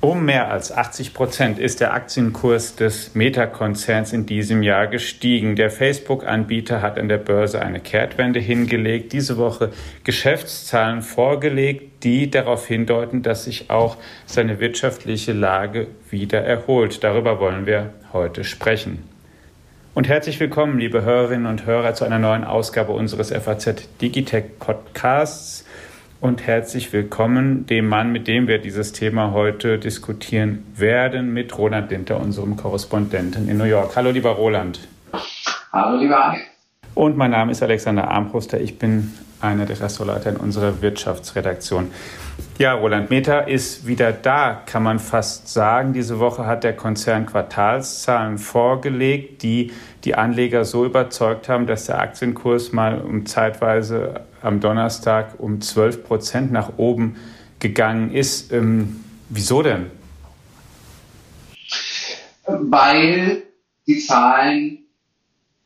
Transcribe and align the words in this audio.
Um 0.00 0.24
mehr 0.24 0.48
als 0.52 0.70
80 0.70 1.12
Prozent 1.12 1.58
ist 1.58 1.80
der 1.80 1.92
Aktienkurs 1.92 2.76
des 2.76 3.16
Meta-Konzerns 3.16 4.12
in 4.12 4.26
diesem 4.26 4.62
Jahr 4.62 4.86
gestiegen. 4.86 5.56
Der 5.56 5.72
Facebook-Anbieter 5.72 6.82
hat 6.82 7.00
an 7.00 7.08
der 7.08 7.18
Börse 7.18 7.60
eine 7.60 7.80
Kehrtwende 7.80 8.38
hingelegt, 8.38 9.12
diese 9.12 9.38
Woche 9.38 9.72
Geschäftszahlen 10.04 11.02
vorgelegt, 11.02 12.04
die 12.04 12.30
darauf 12.30 12.64
hindeuten, 12.64 13.24
dass 13.24 13.46
sich 13.46 13.70
auch 13.70 13.96
seine 14.24 14.60
wirtschaftliche 14.60 15.32
Lage 15.32 15.88
wieder 16.10 16.42
erholt. 16.42 17.02
Darüber 17.02 17.40
wollen 17.40 17.66
wir 17.66 17.92
heute 18.12 18.44
sprechen. 18.44 19.02
Und 19.94 20.06
herzlich 20.06 20.38
willkommen, 20.38 20.78
liebe 20.78 21.02
Hörerinnen 21.02 21.46
und 21.46 21.66
Hörer, 21.66 21.94
zu 21.94 22.04
einer 22.04 22.20
neuen 22.20 22.44
Ausgabe 22.44 22.92
unseres 22.92 23.32
FAZ 23.32 23.88
Digitech 24.00 24.60
Podcasts 24.60 25.64
und 26.20 26.46
herzlich 26.46 26.92
willkommen 26.92 27.66
dem 27.66 27.88
Mann, 27.88 28.10
mit 28.10 28.26
dem 28.26 28.48
wir 28.48 28.58
dieses 28.58 28.92
Thema 28.92 29.32
heute 29.32 29.78
diskutieren 29.78 30.66
werden, 30.76 31.32
mit 31.32 31.56
Roland 31.56 31.90
Linter, 31.90 32.20
unserem 32.20 32.56
Korrespondenten 32.56 33.48
in 33.48 33.56
New 33.56 33.64
York. 33.64 33.94
Hallo, 33.94 34.10
lieber 34.10 34.30
Roland. 34.30 34.80
Hallo, 35.72 35.98
lieber 35.98 36.18
Arne. 36.18 36.40
Und 36.98 37.16
mein 37.16 37.30
Name 37.30 37.52
ist 37.52 37.62
Alexander 37.62 38.10
Armbruster. 38.10 38.60
Ich 38.60 38.76
bin 38.76 39.14
einer 39.40 39.66
der 39.66 39.80
Ressortleiter 39.80 40.30
in 40.30 40.36
unserer 40.36 40.82
Wirtschaftsredaktion. 40.82 41.92
Ja, 42.58 42.74
Roland 42.74 43.08
Meta 43.08 43.38
ist 43.38 43.86
wieder 43.86 44.10
da, 44.10 44.64
kann 44.66 44.82
man 44.82 44.98
fast 44.98 45.46
sagen. 45.46 45.92
Diese 45.92 46.18
Woche 46.18 46.44
hat 46.44 46.64
der 46.64 46.74
Konzern 46.74 47.26
Quartalszahlen 47.26 48.36
vorgelegt, 48.38 49.44
die 49.44 49.70
die 50.02 50.16
Anleger 50.16 50.64
so 50.64 50.84
überzeugt 50.84 51.48
haben, 51.48 51.68
dass 51.68 51.86
der 51.86 52.00
Aktienkurs 52.00 52.72
mal 52.72 53.00
um 53.00 53.26
zeitweise 53.26 54.22
am 54.42 54.58
Donnerstag 54.58 55.38
um 55.38 55.60
12 55.60 56.02
Prozent 56.02 56.50
nach 56.50 56.78
oben 56.78 57.14
gegangen 57.60 58.12
ist. 58.12 58.52
Ähm, 58.52 59.04
wieso 59.28 59.62
denn? 59.62 59.86
Weil 62.44 63.44
die 63.86 64.00
Zahlen 64.00 64.87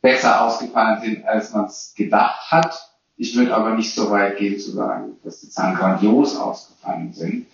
besser 0.03 0.43
ausgefallen 0.43 1.01
sind, 1.01 1.27
als 1.27 1.53
man 1.53 1.67
es 1.67 1.95
gedacht 1.97 2.51
hat. 2.51 2.91
Ich 3.17 3.37
würde 3.37 3.55
aber 3.55 3.75
nicht 3.75 3.95
so 3.95 4.11
weit 4.11 4.37
gehen 4.37 4.59
zu 4.59 4.73
sagen, 4.73 5.17
dass 5.25 5.41
die 5.41 5.49
Zahlen 5.49 5.77
grandios 5.77 6.37
ausgefallen 6.37 7.13
sind. 7.13 7.47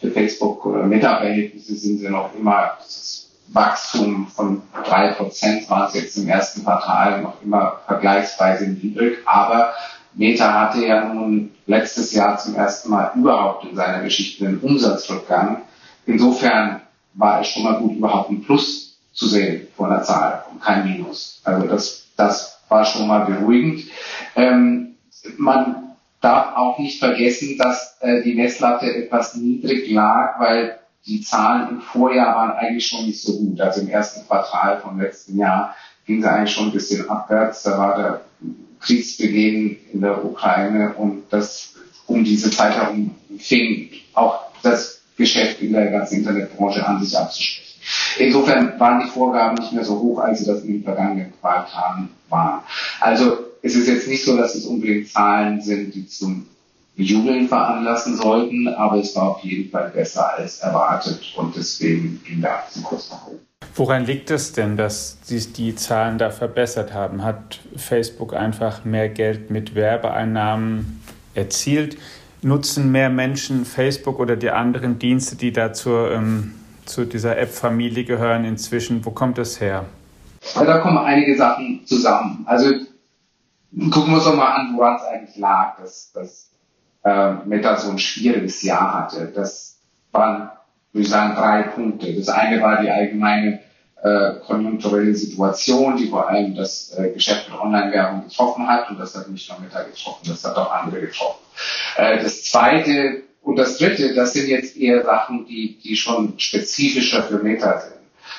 Für 0.00 0.10
Facebook 0.10 0.64
oder 0.66 0.84
Meta-Verhältnisse 0.84 1.74
sind 1.74 1.98
sie 1.98 2.08
noch 2.08 2.34
immer 2.34 2.72
das 2.78 3.30
Wachstum 3.48 4.26
von 4.26 4.62
drei 4.84 5.12
Prozent 5.12 5.68
war 5.68 5.88
es 5.88 5.94
jetzt 5.94 6.16
im 6.16 6.28
ersten 6.28 6.64
Quartal 6.64 7.22
noch 7.22 7.42
immer 7.42 7.80
vergleichsweise 7.86 8.68
niedrig, 8.68 9.18
aber 9.26 9.74
Meta 10.14 10.52
hatte 10.52 10.86
ja 10.86 11.12
nun 11.12 11.50
letztes 11.66 12.12
Jahr 12.12 12.38
zum 12.38 12.54
ersten 12.54 12.90
Mal 12.90 13.12
überhaupt 13.14 13.64
in 13.64 13.76
seiner 13.76 14.02
Geschichte 14.02 14.46
einen 14.46 14.60
Umsatzrückgang. 14.60 15.62
Insofern 16.06 16.82
war 17.14 17.40
es 17.40 17.48
schon 17.48 17.64
mal 17.64 17.78
gut, 17.78 17.96
überhaupt 17.96 18.30
ein 18.30 18.42
Plus 18.42 18.83
zu 19.14 19.28
sehen 19.28 19.68
von 19.76 19.90
der 19.90 20.02
Zahl 20.02 20.44
und 20.50 20.60
kein 20.60 20.84
Minus. 20.84 21.40
Also 21.44 21.66
das, 21.66 22.06
das 22.16 22.58
war 22.68 22.84
schon 22.84 23.06
mal 23.06 23.24
beruhigend. 23.24 23.84
Ähm, 24.36 24.96
man 25.36 25.96
darf 26.20 26.56
auch 26.56 26.78
nicht 26.78 26.98
vergessen, 26.98 27.56
dass 27.58 27.96
äh, 28.00 28.22
die 28.22 28.34
Messlatte 28.34 28.86
etwas 28.86 29.36
niedrig 29.36 29.90
lag, 29.90 30.38
weil 30.40 30.78
die 31.06 31.20
Zahlen 31.20 31.68
im 31.68 31.80
Vorjahr 31.80 32.34
waren 32.34 32.52
eigentlich 32.52 32.86
schon 32.86 33.06
nicht 33.06 33.20
so 33.20 33.38
gut. 33.38 33.60
Also 33.60 33.82
im 33.82 33.88
ersten 33.88 34.26
Quartal 34.26 34.80
vom 34.80 34.98
letzten 35.00 35.38
Jahr 35.38 35.76
ging 36.06 36.20
es 36.20 36.26
eigentlich 36.26 36.54
schon 36.54 36.66
ein 36.66 36.72
bisschen 36.72 37.08
abwärts. 37.08 37.62
Da 37.62 37.78
war 37.78 37.96
der 37.96 38.20
Kriegsbeginn 38.80 39.78
in 39.92 40.00
der 40.00 40.24
Ukraine 40.24 40.94
und 40.94 41.24
das 41.30 41.74
um 42.06 42.24
diese 42.24 42.50
Zeit 42.50 42.74
herum 42.74 43.14
fing 43.38 43.90
auch 44.12 44.44
das 44.62 45.02
Geschäft 45.16 45.60
in 45.60 45.72
der 45.72 45.90
ganzen 45.90 46.18
Internetbranche 46.18 46.86
an 46.86 47.02
sich 47.02 47.16
abzuschwächen. 47.16 47.63
Insofern 48.18 48.78
waren 48.78 49.00
die 49.00 49.10
Vorgaben 49.10 49.56
nicht 49.56 49.72
mehr 49.72 49.84
so 49.84 49.98
hoch, 49.98 50.18
als 50.20 50.40
sie 50.40 50.46
das 50.46 50.62
in 50.62 50.74
den 50.74 50.84
vergangenen 50.84 51.32
Quartalen 51.40 52.08
waren. 52.28 52.60
Also 53.00 53.38
es 53.62 53.74
ist 53.74 53.88
jetzt 53.88 54.08
nicht 54.08 54.24
so, 54.24 54.36
dass 54.36 54.54
es 54.54 54.66
unbedingt 54.66 55.08
Zahlen 55.08 55.60
sind, 55.60 55.94
die 55.94 56.06
zum 56.06 56.46
Jubeln 56.96 57.48
veranlassen 57.48 58.16
sollten, 58.16 58.68
aber 58.68 58.98
es 58.98 59.16
war 59.16 59.30
auf 59.30 59.40
jeden 59.40 59.70
Fall 59.70 59.90
besser 59.90 60.36
als 60.36 60.60
erwartet 60.60 61.20
und 61.36 61.56
deswegen 61.56 62.20
ging 62.24 62.40
der 62.40 62.58
Aktienkurs 62.58 63.10
nach 63.10 63.26
oben. 63.26 63.40
Woran 63.74 64.06
liegt 64.06 64.30
es 64.30 64.52
denn, 64.52 64.76
dass 64.76 65.18
sich 65.22 65.52
die 65.52 65.74
Zahlen 65.74 66.18
da 66.18 66.30
verbessert 66.30 66.92
haben? 66.92 67.24
Hat 67.24 67.60
Facebook 67.76 68.34
einfach 68.34 68.84
mehr 68.84 69.08
Geld 69.08 69.50
mit 69.50 69.74
Werbeeinnahmen 69.74 71.02
erzielt? 71.34 71.96
Nutzen 72.42 72.92
mehr 72.92 73.10
Menschen 73.10 73.64
Facebook 73.64 74.20
oder 74.20 74.36
die 74.36 74.50
anderen 74.50 75.00
Dienste, 75.00 75.34
die 75.34 75.50
da 75.50 75.72
zur, 75.72 76.12
ähm, 76.12 76.54
zu 76.86 77.04
dieser 77.04 77.38
App-Familie 77.38 78.04
gehören 78.04 78.44
inzwischen? 78.44 79.04
Wo 79.04 79.10
kommt 79.10 79.38
das 79.38 79.60
her? 79.60 79.84
Ja, 80.54 80.64
da 80.64 80.78
kommen 80.78 80.98
einige 80.98 81.36
Sachen 81.36 81.86
zusammen. 81.86 82.44
Also 82.46 82.70
gucken 83.90 84.10
wir 84.10 84.16
uns 84.16 84.24
doch 84.24 84.36
mal 84.36 84.54
an, 84.54 84.76
woran 84.76 84.96
es 84.96 85.02
eigentlich 85.02 85.36
lag, 85.36 85.76
dass, 85.78 86.12
dass 86.12 86.50
äh, 87.04 87.32
Meta 87.44 87.76
so 87.76 87.90
ein 87.90 87.98
schwieriges 87.98 88.62
Jahr 88.62 88.94
hatte. 88.94 89.32
Das 89.34 89.78
waren, 90.12 90.50
würde 90.92 91.04
ich 91.04 91.10
sagen, 91.10 91.34
drei 91.34 91.62
Punkte. 91.62 92.14
Das 92.14 92.28
eine 92.28 92.60
war 92.60 92.82
die 92.82 92.90
allgemeine 92.90 93.60
äh, 94.02 94.34
konjunkturelle 94.46 95.14
Situation, 95.14 95.96
die 95.96 96.08
vor 96.08 96.28
allem 96.28 96.54
das 96.54 96.94
äh, 96.98 97.10
Geschäft 97.10 97.48
mit 97.50 97.58
Online-Werbung 97.58 98.24
getroffen 98.28 98.66
hat. 98.66 98.90
Und 98.90 99.00
das 99.00 99.16
hat 99.16 99.28
nicht 99.28 99.48
nur 99.48 99.60
Meta 99.60 99.82
getroffen, 99.82 100.28
das 100.28 100.44
hat 100.44 100.56
auch 100.56 100.72
andere 100.72 101.00
getroffen. 101.00 101.40
Äh, 101.96 102.22
das 102.22 102.44
zweite 102.44 103.22
und 103.44 103.56
das 103.56 103.78
dritte, 103.78 104.14
das 104.14 104.32
sind 104.32 104.48
jetzt 104.48 104.76
eher 104.76 105.04
Sachen, 105.04 105.46
die, 105.46 105.78
die 105.78 105.96
schon 105.96 106.34
spezifischer 106.38 107.22
für 107.24 107.38
Meta 107.38 107.78
sind. 107.78 107.94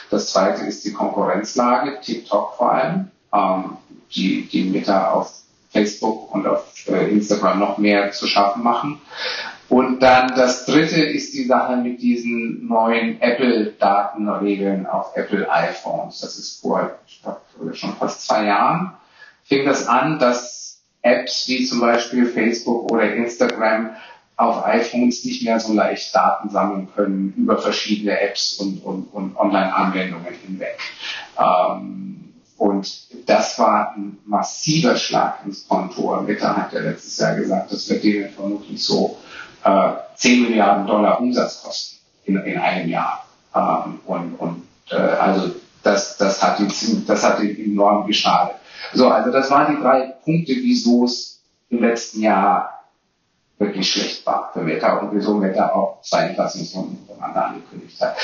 Das 0.09 0.31
zweite 0.31 0.65
ist 0.65 0.83
die 0.83 0.93
Konkurrenzlage, 0.93 1.99
TikTok 2.01 2.55
vor 2.57 2.73
allem, 2.73 3.11
ähm, 3.33 3.77
die, 4.13 4.47
die 4.47 4.63
Meta 4.63 5.11
auf 5.11 5.31
Facebook 5.71 6.33
und 6.33 6.47
auf 6.47 6.73
äh, 6.87 7.09
Instagram 7.11 7.59
noch 7.59 7.77
mehr 7.77 8.11
zu 8.11 8.27
schaffen 8.27 8.63
machen. 8.63 8.99
Und 9.69 9.99
dann 9.99 10.35
das 10.35 10.65
dritte 10.65 11.03
ist 11.03 11.33
die 11.33 11.45
Sache 11.45 11.75
mit 11.77 12.01
diesen 12.01 12.67
neuen 12.67 13.21
Apple-Datenregeln 13.21 14.85
auf 14.85 15.15
Apple 15.15 15.51
iPhones. 15.51 16.21
Das 16.21 16.37
ist 16.37 16.61
vor, 16.61 16.97
ich 17.07 17.21
glaube, 17.21 17.41
schon 17.75 17.95
fast 17.95 18.25
zwei 18.25 18.45
Jahren 18.45 18.93
fing 19.43 19.65
das 19.65 19.87
an, 19.87 20.19
dass 20.19 20.81
Apps 21.01 21.47
wie 21.47 21.65
zum 21.65 21.79
Beispiel 21.79 22.25
Facebook 22.25 22.91
oder 22.91 23.13
Instagram 23.13 23.91
auf 24.37 24.65
iPhones 24.65 25.23
nicht 25.23 25.43
mehr 25.43 25.59
so 25.59 25.73
leicht 25.73 26.13
Daten 26.13 26.49
sammeln 26.49 26.89
können 26.93 27.33
über 27.37 27.57
verschiedene 27.57 28.19
Apps 28.19 28.53
und, 28.53 28.83
und, 28.83 29.13
und 29.13 29.37
Online-Anwendungen 29.37 30.33
hinweg. 30.45 30.77
Ähm, 31.37 32.33
und 32.57 33.27
das 33.27 33.59
war 33.59 33.93
ein 33.95 34.17
massiver 34.25 34.95
Schlag 34.95 35.39
ins 35.45 35.67
Konto. 35.67 36.21
Meta 36.21 36.55
hat 36.55 36.73
ja 36.73 36.79
letztes 36.79 37.17
Jahr 37.17 37.35
gesagt, 37.35 37.71
das 37.71 37.89
wird 37.89 38.03
denen 38.03 38.29
vermutlich 38.29 38.83
so 38.83 39.17
äh, 39.63 39.91
10 40.15 40.43
Milliarden 40.43 40.87
Dollar 40.87 41.19
Umsatz 41.19 41.63
kosten 41.63 41.97
in, 42.25 42.37
in 42.37 42.57
einem 42.57 42.89
Jahr. 42.89 43.25
Ähm, 43.53 43.99
und 44.05 44.35
und 44.35 44.63
äh, 44.89 44.95
also 44.95 45.55
das, 45.83 46.17
das, 46.17 46.41
hat 46.41 46.59
die, 46.59 47.05
das 47.05 47.23
hat 47.23 47.39
ihnen 47.41 47.73
enorm 47.73 48.07
geschadet. 48.07 48.55
So, 48.93 49.09
also 49.09 49.31
das 49.31 49.51
waren 49.51 49.75
die 49.75 49.81
drei 49.81 50.13
Punkte, 50.23 50.53
wieso 50.55 51.05
es 51.05 51.41
im 51.69 51.79
letzten 51.81 52.21
Jahr 52.21 52.74
wirklich 53.57 53.89
schlecht 53.89 54.25
war 54.25 54.51
für 54.53 54.61
Meta 54.61 54.97
und 54.97 55.15
wieso 55.15 55.35
Meta 55.35 55.71
auch 55.71 56.01
zwei 56.01 56.29
Inflationsrunden 56.29 57.05
voneinander 57.07 57.45
angekündigt 57.47 57.99
hat. 58.01 58.17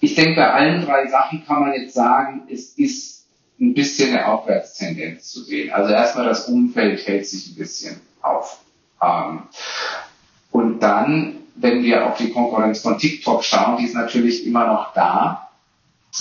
Ich 0.00 0.14
denke, 0.14 0.36
bei 0.36 0.50
allen 0.50 0.84
drei 0.84 1.06
Sachen 1.08 1.44
kann 1.46 1.60
man 1.60 1.74
jetzt 1.74 1.94
sagen, 1.94 2.42
es 2.50 2.76
ist 2.78 3.24
ein 3.60 3.74
bisschen 3.74 4.10
eine 4.10 4.26
Aufwärtstendenz 4.26 5.30
zu 5.30 5.42
sehen. 5.42 5.72
Also 5.72 5.92
erstmal 5.92 6.26
das 6.26 6.48
Umfeld 6.48 7.06
hält 7.06 7.26
sich 7.26 7.48
ein 7.48 7.54
bisschen 7.56 8.00
auf. 8.20 8.58
Ähm, 9.02 9.42
und 10.50 10.80
dann, 10.80 11.36
wenn 11.54 11.82
wir 11.82 12.06
auf 12.06 12.18
die 12.18 12.32
Konkurrenz 12.32 12.80
von 12.80 12.98
TikTok 12.98 13.44
schauen, 13.44 13.78
die 13.78 13.84
ist 13.84 13.94
natürlich 13.94 14.46
immer 14.46 14.66
noch 14.66 14.92
da. 14.94 15.48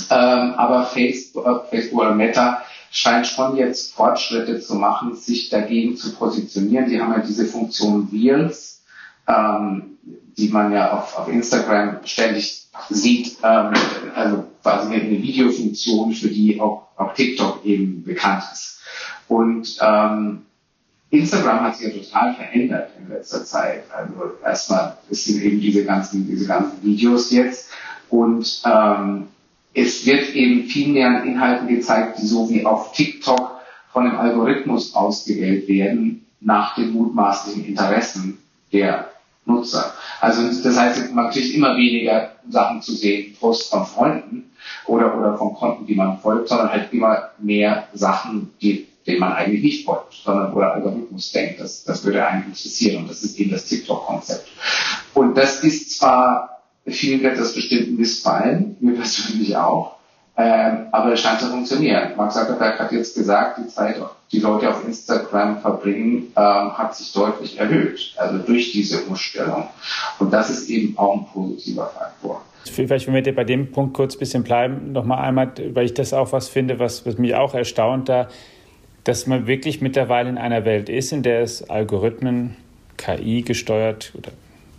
Ähm, 0.10 0.54
aber 0.54 0.86
Facebook, 0.86 1.46
äh, 1.46 1.70
Facebook 1.70 2.02
oder 2.02 2.16
Meta 2.16 2.64
scheint 2.92 3.26
schon 3.26 3.56
jetzt 3.56 3.94
Fortschritte 3.96 4.60
zu 4.60 4.76
machen, 4.76 5.16
sich 5.16 5.50
dagegen 5.50 5.96
zu 5.96 6.14
positionieren. 6.14 6.90
Die 6.90 7.02
haben 7.02 7.14
ja 7.14 7.20
diese 7.20 7.46
Funktion 7.46 8.10
Reels, 8.12 8.84
ähm, 9.28 9.98
die 10.38 10.50
man 10.50 10.72
ja 10.74 10.92
auf, 10.92 11.18
auf 11.18 11.28
Instagram 11.30 12.00
ständig 12.04 12.68
sieht, 12.90 13.38
ähm, 13.44 13.74
also 14.14 14.44
quasi 14.62 14.94
eine 14.94 15.10
Videofunktion, 15.10 16.14
für 16.14 16.28
die 16.28 16.60
auch, 16.60 16.88
auch 16.98 17.14
TikTok 17.14 17.66
eben 17.66 18.04
bekannt 18.04 18.44
ist. 18.52 18.82
Und 19.28 19.78
ähm, 19.82 20.46
Instagram 21.12 21.62
hat 21.62 21.78
sich 21.78 21.94
ja 21.94 22.02
total 22.02 22.36
verändert 22.36 22.92
in 23.00 23.10
letzter 23.10 23.46
Zeit. 23.46 23.84
Also 23.96 24.34
erstmal 24.44 24.98
sind 25.10 25.42
eben 25.42 25.62
diese 25.62 25.86
ganzen, 25.86 26.28
diese 26.28 26.48
ganzen 26.48 26.84
Videos 26.84 27.32
jetzt 27.32 27.70
und 28.10 28.62
ähm, 28.66 29.28
es 29.74 30.06
wird 30.06 30.36
eben 30.36 30.64
viel 30.64 30.90
mehr 30.90 31.24
Inhalten 31.24 31.68
gezeigt, 31.68 32.20
die 32.20 32.28
so 32.28 32.50
wie 32.50 32.66
auf 32.66 32.92
TikTok 32.94 33.62
von 33.92 34.06
dem 34.06 34.18
Algorithmus 34.18 34.96
ausgewählt 34.96 35.68
werden 35.68 36.26
nach 36.40 36.76
den 36.76 36.92
mutmaßlichen 36.92 37.66
Interessen 37.66 38.38
der 38.74 39.10
Nutzer. 39.46 39.94
Also 40.20 40.44
das 40.64 40.78
heißt, 40.78 41.14
man 41.14 41.32
kriegt 41.32 41.54
immer 41.54 41.76
weniger 41.76 42.32
Sachen 42.50 42.82
zu 42.82 42.94
sehen, 42.94 43.36
Posts 43.40 43.70
von 43.70 43.86
Freunden 43.86 44.52
oder, 44.86 45.18
oder 45.18 45.38
von 45.38 45.54
Konten, 45.54 45.86
die 45.86 45.96
man 45.96 46.20
folgt, 46.20 46.50
sondern 46.50 46.72
halt 46.72 46.92
immer 46.94 47.32
mehr 47.40 47.88
Sachen, 47.94 48.52
die, 48.62 48.88
denen 49.08 49.20
man 49.20 49.34
eigentlich 49.34 49.64
nicht 49.64 49.86
folgt, 49.86 50.14
sondern 50.14 50.54
wo 50.54 50.60
der 50.60 50.74
Algorithmus 50.74 51.32
denkt, 51.32 51.60
das, 51.60 51.84
das 51.84 52.04
würde 52.04 52.26
einen 52.26 52.46
interessieren 52.46 53.04
und 53.04 53.10
das 53.10 53.24
ist 53.24 53.40
eben 53.40 53.52
das 53.52 53.66
TikTok-Konzept. 53.66 54.48
Und 55.14 55.36
das 55.36 55.64
ist 55.64 55.98
zwar, 55.98 56.51
vielen 56.88 57.22
wird 57.22 57.38
das 57.38 57.54
bestimmt 57.54 57.98
missfallen, 57.98 58.78
mir 58.80 58.96
persönlich 58.96 59.56
auch, 59.56 59.96
ähm, 60.38 60.88
aber 60.92 61.14
es 61.14 61.22
scheint 61.22 61.40
zu 61.40 61.48
funktionieren. 61.48 62.12
Mark 62.16 62.32
Zuckerberg 62.32 62.80
hat 62.80 62.92
jetzt 62.92 63.16
gesagt, 63.16 63.60
die 63.60 63.68
Zeit, 63.68 63.98
die 64.32 64.40
Leute 64.40 64.70
auf 64.70 64.86
Instagram 64.86 65.60
verbringen, 65.60 66.32
ähm, 66.36 66.78
hat 66.78 66.96
sich 66.96 67.12
deutlich 67.12 67.60
erhöht. 67.60 68.14
Also 68.18 68.38
durch 68.40 68.72
diese 68.72 69.04
Umstellung. 69.04 69.68
Und 70.20 70.32
das 70.32 70.50
ist 70.50 70.70
eben 70.70 70.98
auch 70.98 71.14
ein 71.16 71.26
positiver 71.32 71.88
Faktor. 71.88 72.42
Vielleicht, 72.66 73.08
wenn 73.08 73.14
wir 73.14 73.36
bei 73.36 73.44
dem 73.44 73.72
Punkt 73.72 73.94
kurz 73.94 74.16
ein 74.16 74.20
bisschen 74.20 74.44
bleiben, 74.44 74.94
nochmal 74.94 75.26
einmal, 75.26 75.52
weil 75.74 75.86
ich 75.86 75.94
das 75.94 76.14
auch 76.14 76.32
was 76.32 76.48
finde, 76.48 76.80
was, 76.80 77.06
was 77.06 77.18
mich 77.18 77.36
auch 77.36 77.54
erstaunt, 77.54 78.08
da, 78.08 78.30
dass 79.04 79.28
man 79.28 79.48
wirklich 79.48 79.82
mittlerweile 79.82 80.30
in 80.30 80.38
einer 80.38 80.64
Welt 80.64 80.88
ist, 80.88 81.12
in 81.12 81.24
der 81.24 81.42
es 81.42 81.70
Algorithmen, 81.70 82.56
KI 82.98 83.42
gesteuert 83.42 84.14
oder 84.16 84.32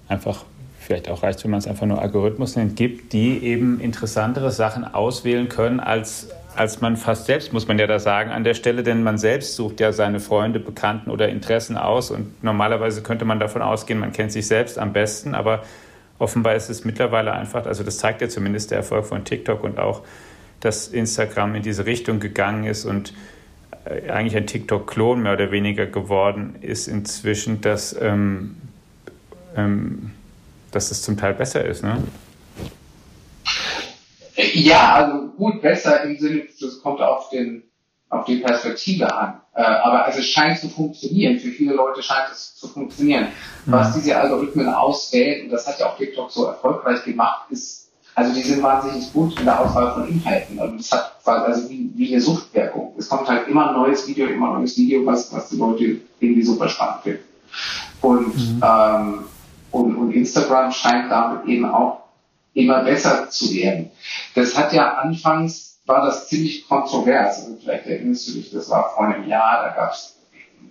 einfach 0.08 0.44
vielleicht 0.82 1.08
auch 1.08 1.22
reicht, 1.22 1.42
wenn 1.44 1.50
man 1.50 1.58
es 1.58 1.66
einfach 1.66 1.86
nur 1.86 2.00
Algorithmus 2.00 2.56
nennt, 2.56 2.76
gibt, 2.76 3.12
die 3.12 3.42
eben 3.42 3.80
interessantere 3.80 4.50
Sachen 4.50 4.84
auswählen 4.84 5.48
können, 5.48 5.80
als, 5.80 6.28
als 6.56 6.80
man 6.80 6.96
fast 6.96 7.26
selbst, 7.26 7.52
muss 7.52 7.68
man 7.68 7.78
ja 7.78 7.86
da 7.86 7.98
sagen, 7.98 8.30
an 8.30 8.44
der 8.44 8.54
Stelle, 8.54 8.82
denn 8.82 9.02
man 9.02 9.18
selbst 9.18 9.56
sucht 9.56 9.80
ja 9.80 9.92
seine 9.92 10.20
Freunde, 10.20 10.60
Bekannten 10.60 11.10
oder 11.10 11.28
Interessen 11.28 11.76
aus 11.76 12.10
und 12.10 12.42
normalerweise 12.42 13.02
könnte 13.02 13.24
man 13.24 13.40
davon 13.40 13.62
ausgehen, 13.62 13.98
man 14.00 14.12
kennt 14.12 14.32
sich 14.32 14.46
selbst 14.46 14.78
am 14.78 14.92
besten, 14.92 15.34
aber 15.34 15.62
offenbar 16.18 16.54
ist 16.54 16.68
es 16.68 16.84
mittlerweile 16.84 17.32
einfach, 17.32 17.66
also 17.66 17.82
das 17.82 17.98
zeigt 17.98 18.20
ja 18.20 18.28
zumindest 18.28 18.70
der 18.70 18.78
Erfolg 18.78 19.06
von 19.06 19.24
TikTok 19.24 19.64
und 19.64 19.78
auch, 19.78 20.02
dass 20.60 20.88
Instagram 20.88 21.56
in 21.56 21.62
diese 21.62 21.86
Richtung 21.86 22.20
gegangen 22.20 22.64
ist 22.64 22.84
und 22.84 23.12
äh, 23.84 24.10
eigentlich 24.10 24.36
ein 24.36 24.46
TikTok-Klon 24.46 25.22
mehr 25.22 25.32
oder 25.32 25.50
weniger 25.50 25.86
geworden 25.86 26.56
ist 26.60 26.86
inzwischen, 26.86 27.60
dass 27.60 27.96
ähm, 28.00 28.56
ähm, 29.56 30.12
dass 30.72 30.90
es 30.90 31.02
zum 31.02 31.16
Teil 31.16 31.34
besser 31.34 31.64
ist, 31.64 31.82
ne? 31.82 32.02
Ja, 34.54 34.94
also 34.94 35.28
gut, 35.28 35.62
besser 35.62 36.02
im 36.02 36.18
Sinne, 36.18 36.42
das 36.60 36.80
kommt 36.80 37.00
auf 37.00 37.30
den 37.30 37.64
auf 38.12 38.26
die 38.26 38.36
Perspektive 38.36 39.12
an. 39.12 39.40
Äh, 39.54 39.62
aber 39.62 40.04
also 40.04 40.18
es 40.18 40.26
scheint 40.26 40.58
zu 40.58 40.68
funktionieren. 40.68 41.38
Für 41.38 41.48
viele 41.48 41.74
Leute 41.74 42.02
scheint 42.02 42.30
es 42.30 42.54
zu 42.56 42.68
funktionieren. 42.68 43.28
Mhm. 43.64 43.72
Was 43.72 43.94
diese 43.94 44.16
Algorithmen 44.16 44.68
auswählen, 44.68 45.46
und 45.46 45.50
das 45.50 45.66
hat 45.66 45.78
ja 45.80 45.86
auch 45.86 45.96
TikTok 45.96 46.30
so 46.30 46.46
erfolgreich 46.46 47.02
gemacht, 47.04 47.46
ist, 47.50 47.90
also 48.14 48.34
die 48.34 48.42
sind 48.42 48.62
wahnsinnig 48.62 49.10
gut 49.14 49.38
in 49.38 49.46
der 49.46 49.58
Auswahl 49.58 49.94
von 49.94 50.08
Inhalten. 50.08 50.58
Und 50.58 50.78
das 50.78 50.92
hat 50.92 51.12
also 51.24 51.70
wie, 51.70 51.90
wie 51.94 52.12
eine 52.12 52.20
Suchtwirkung. 52.20 52.94
Es 52.98 53.08
kommt 53.08 53.26
halt 53.28 53.48
immer 53.48 53.70
ein 53.70 53.76
neues 53.76 54.06
Video, 54.06 54.26
immer 54.26 54.48
ein 54.52 54.60
neues 54.60 54.76
Video, 54.76 55.06
was, 55.06 55.32
was 55.32 55.48
die 55.48 55.56
Leute 55.56 56.00
irgendwie 56.20 56.42
super 56.42 56.68
spannend 56.68 57.02
finden. 57.02 57.24
Und 58.02 58.36
mhm. 58.36 58.62
ähm, 58.62 59.24
und, 59.72 59.96
und 59.96 60.12
Instagram 60.12 60.70
scheint 60.70 61.10
damit 61.10 61.46
eben 61.46 61.64
auch 61.64 62.02
immer 62.54 62.84
besser 62.84 63.28
zu 63.30 63.52
werden. 63.54 63.90
Das 64.34 64.56
hat 64.56 64.72
ja 64.72 64.98
anfangs, 64.98 65.80
war 65.86 66.04
das 66.04 66.28
ziemlich 66.28 66.68
kontrovers. 66.68 67.44
Also 67.44 67.58
vielleicht 67.60 67.86
erinnerst 67.86 68.28
du 68.28 68.32
dich, 68.32 68.50
das 68.50 68.70
war 68.70 68.90
vor 68.94 69.06
einem 69.06 69.26
Jahr, 69.26 69.64
da 69.64 69.74
gab 69.74 69.92
es 69.92 70.16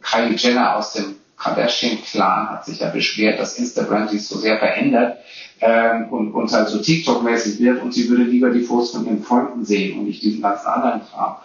Kylie 0.01 0.35
Jenner 0.35 0.77
aus 0.77 0.93
dem 0.93 1.15
Kardashian-Clan 1.41 2.49
hat 2.49 2.65
sich 2.65 2.79
ja 2.79 2.89
beschwert, 2.89 3.39
dass 3.39 3.57
Instagram 3.57 4.07
sich 4.07 4.27
so 4.27 4.37
sehr 4.37 4.59
verändert 4.59 5.17
ähm, 5.59 6.09
und, 6.09 6.33
und 6.33 6.51
halt 6.51 6.69
so 6.69 6.79
TikTok-mäßig 6.79 7.59
wird 7.59 7.81
und 7.81 7.93
sie 7.93 8.09
würde 8.09 8.23
lieber 8.23 8.51
die 8.51 8.61
Fotos 8.61 8.91
von 8.91 9.05
ihren 9.05 9.23
Freunden 9.23 9.65
sehen 9.65 9.97
und 9.97 10.05
nicht 10.05 10.21
diesen 10.21 10.41
ganzen 10.41 10.67
anderen 10.67 11.01
Kram. 11.09 11.37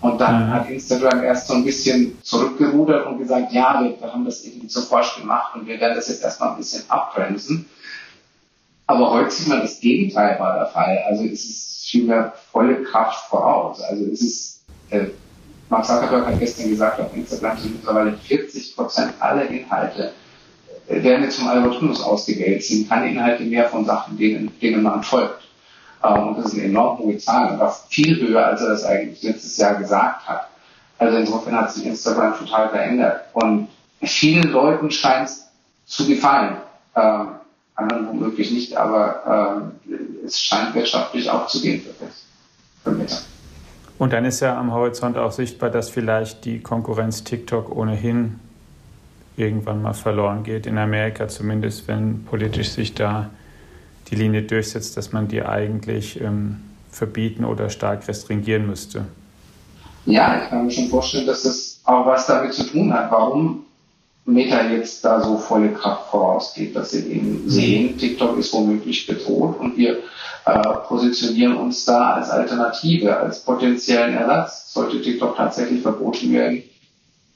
Und 0.00 0.20
dann 0.20 0.46
mhm. 0.46 0.52
hat 0.52 0.70
Instagram 0.70 1.24
erst 1.24 1.48
so 1.48 1.54
ein 1.54 1.64
bisschen 1.64 2.16
zurückgerudert 2.22 3.06
und 3.06 3.18
gesagt, 3.18 3.52
ja, 3.52 3.80
wir, 3.82 4.00
wir 4.00 4.12
haben 4.12 4.24
das 4.24 4.44
irgendwie 4.44 4.68
zu 4.68 4.82
forsch 4.82 5.16
gemacht 5.16 5.56
und 5.56 5.66
wir 5.66 5.80
werden 5.80 5.96
das 5.96 6.08
jetzt 6.08 6.22
erstmal 6.22 6.50
ein 6.50 6.56
bisschen 6.58 6.88
abbremsen. 6.88 7.66
Aber 8.86 9.10
heute 9.10 9.30
sieht 9.30 9.48
man, 9.48 9.60
das 9.60 9.80
Gegenteil 9.80 10.38
war 10.38 10.58
der 10.58 10.66
Fall. 10.66 10.98
Also 11.08 11.24
es 11.24 11.44
ist 11.44 11.86
vielmehr 11.90 12.32
volle 12.52 12.82
Kraft 12.84 13.28
voraus. 13.28 13.80
Also 13.82 14.04
es 14.04 14.22
ist, 14.22 14.62
äh, 14.90 15.06
Mark 15.68 15.84
Zuckerberg 15.84 16.26
hat 16.26 16.38
gestern 16.38 16.70
gesagt, 16.70 17.00
auf 17.00 17.14
Instagram 17.14 17.58
sind 17.58 17.74
mittlerweile 17.74 18.16
40 18.16 18.76
Prozent 18.76 19.12
aller 19.18 19.48
Inhalte 19.50 20.12
äh, 20.88 21.02
werden 21.02 21.24
jetzt 21.24 21.38
vom 21.38 21.48
Algorithmus 21.48 22.02
ausgewählt, 22.02 22.62
sind 22.62 22.88
keine 22.88 23.10
Inhalte 23.10 23.42
mehr 23.42 23.68
von 23.68 23.84
Sachen, 23.84 24.16
denen, 24.16 24.50
denen 24.60 24.82
man 24.82 25.02
folgt. 25.02 25.37
Und 26.14 26.38
das 26.38 26.46
ist 26.46 26.54
eine 26.54 26.64
enorm 26.64 26.98
hohe 26.98 27.18
Zahl 27.18 27.52
und 27.52 27.58
war 27.58 27.72
viel 27.88 28.20
höher, 28.20 28.46
als 28.46 28.60
er 28.60 28.68
das 28.70 28.84
eigentlich 28.84 29.22
letztes 29.22 29.56
Jahr 29.56 29.74
gesagt 29.74 30.28
hat. 30.28 30.48
Also 30.98 31.18
insofern 31.18 31.54
hat 31.54 31.72
sich 31.72 31.86
Instagram 31.86 32.36
total 32.38 32.70
verändert. 32.70 33.22
Und 33.32 33.68
vielen 34.02 34.50
Leuten 34.50 34.90
scheint 34.90 35.28
es 35.28 35.48
zu 35.86 36.06
gefallen. 36.06 36.56
Ähm, 36.96 37.28
anderen 37.74 38.08
womöglich 38.08 38.50
nicht, 38.50 38.76
aber 38.76 39.70
ähm, 39.86 39.98
es 40.26 40.40
scheint 40.40 40.74
wirtschaftlich 40.74 41.30
auch 41.30 41.46
zu 41.46 41.60
gehen 41.60 41.82
für, 42.82 42.90
Meta. 42.90 43.16
Und 43.98 44.12
dann 44.12 44.24
ist 44.24 44.40
ja 44.40 44.58
am 44.58 44.72
Horizont 44.72 45.16
auch 45.16 45.32
sichtbar, 45.32 45.70
dass 45.70 45.88
vielleicht 45.88 46.44
die 46.44 46.60
Konkurrenz 46.60 47.24
TikTok 47.24 47.74
ohnehin 47.74 48.38
irgendwann 49.36 49.82
mal 49.82 49.94
verloren 49.94 50.42
geht, 50.42 50.66
in 50.66 50.78
Amerika 50.78 51.28
zumindest, 51.28 51.86
wenn 51.86 52.24
politisch 52.24 52.70
sich 52.70 52.94
da 52.94 53.30
die 54.10 54.16
Linie 54.16 54.42
durchsetzt, 54.42 54.96
dass 54.96 55.12
man 55.12 55.28
die 55.28 55.42
eigentlich 55.42 56.20
ähm, 56.20 56.56
verbieten 56.90 57.44
oder 57.44 57.70
stark 57.70 58.08
restringieren 58.08 58.66
müsste. 58.66 59.04
Ja, 60.06 60.42
ich 60.42 60.48
kann 60.48 60.64
mir 60.64 60.70
schon 60.70 60.88
vorstellen, 60.88 61.26
dass 61.26 61.42
das 61.42 61.80
auch 61.84 62.06
was 62.06 62.26
damit 62.26 62.54
zu 62.54 62.64
tun 62.64 62.92
hat, 62.92 63.10
warum 63.10 63.64
Meta 64.24 64.62
jetzt 64.70 65.04
da 65.04 65.22
so 65.22 65.38
volle 65.38 65.70
Kraft 65.70 66.10
vorausgeht, 66.10 66.76
dass 66.76 66.90
sie 66.90 67.10
eben 67.10 67.44
mhm. 67.44 67.48
sehen, 67.48 67.98
TikTok 67.98 68.38
ist 68.38 68.52
womöglich 68.52 69.06
bedroht 69.06 69.58
und 69.58 69.76
wir 69.76 69.98
äh, 70.44 70.62
positionieren 70.86 71.56
uns 71.56 71.84
da 71.84 72.14
als 72.14 72.30
Alternative, 72.30 73.16
als 73.16 73.40
potenziellen 73.40 74.14
Ersatz. 74.14 74.72
Sollte 74.72 75.00
TikTok 75.00 75.36
tatsächlich 75.36 75.82
verboten 75.82 76.32
werden, 76.32 76.62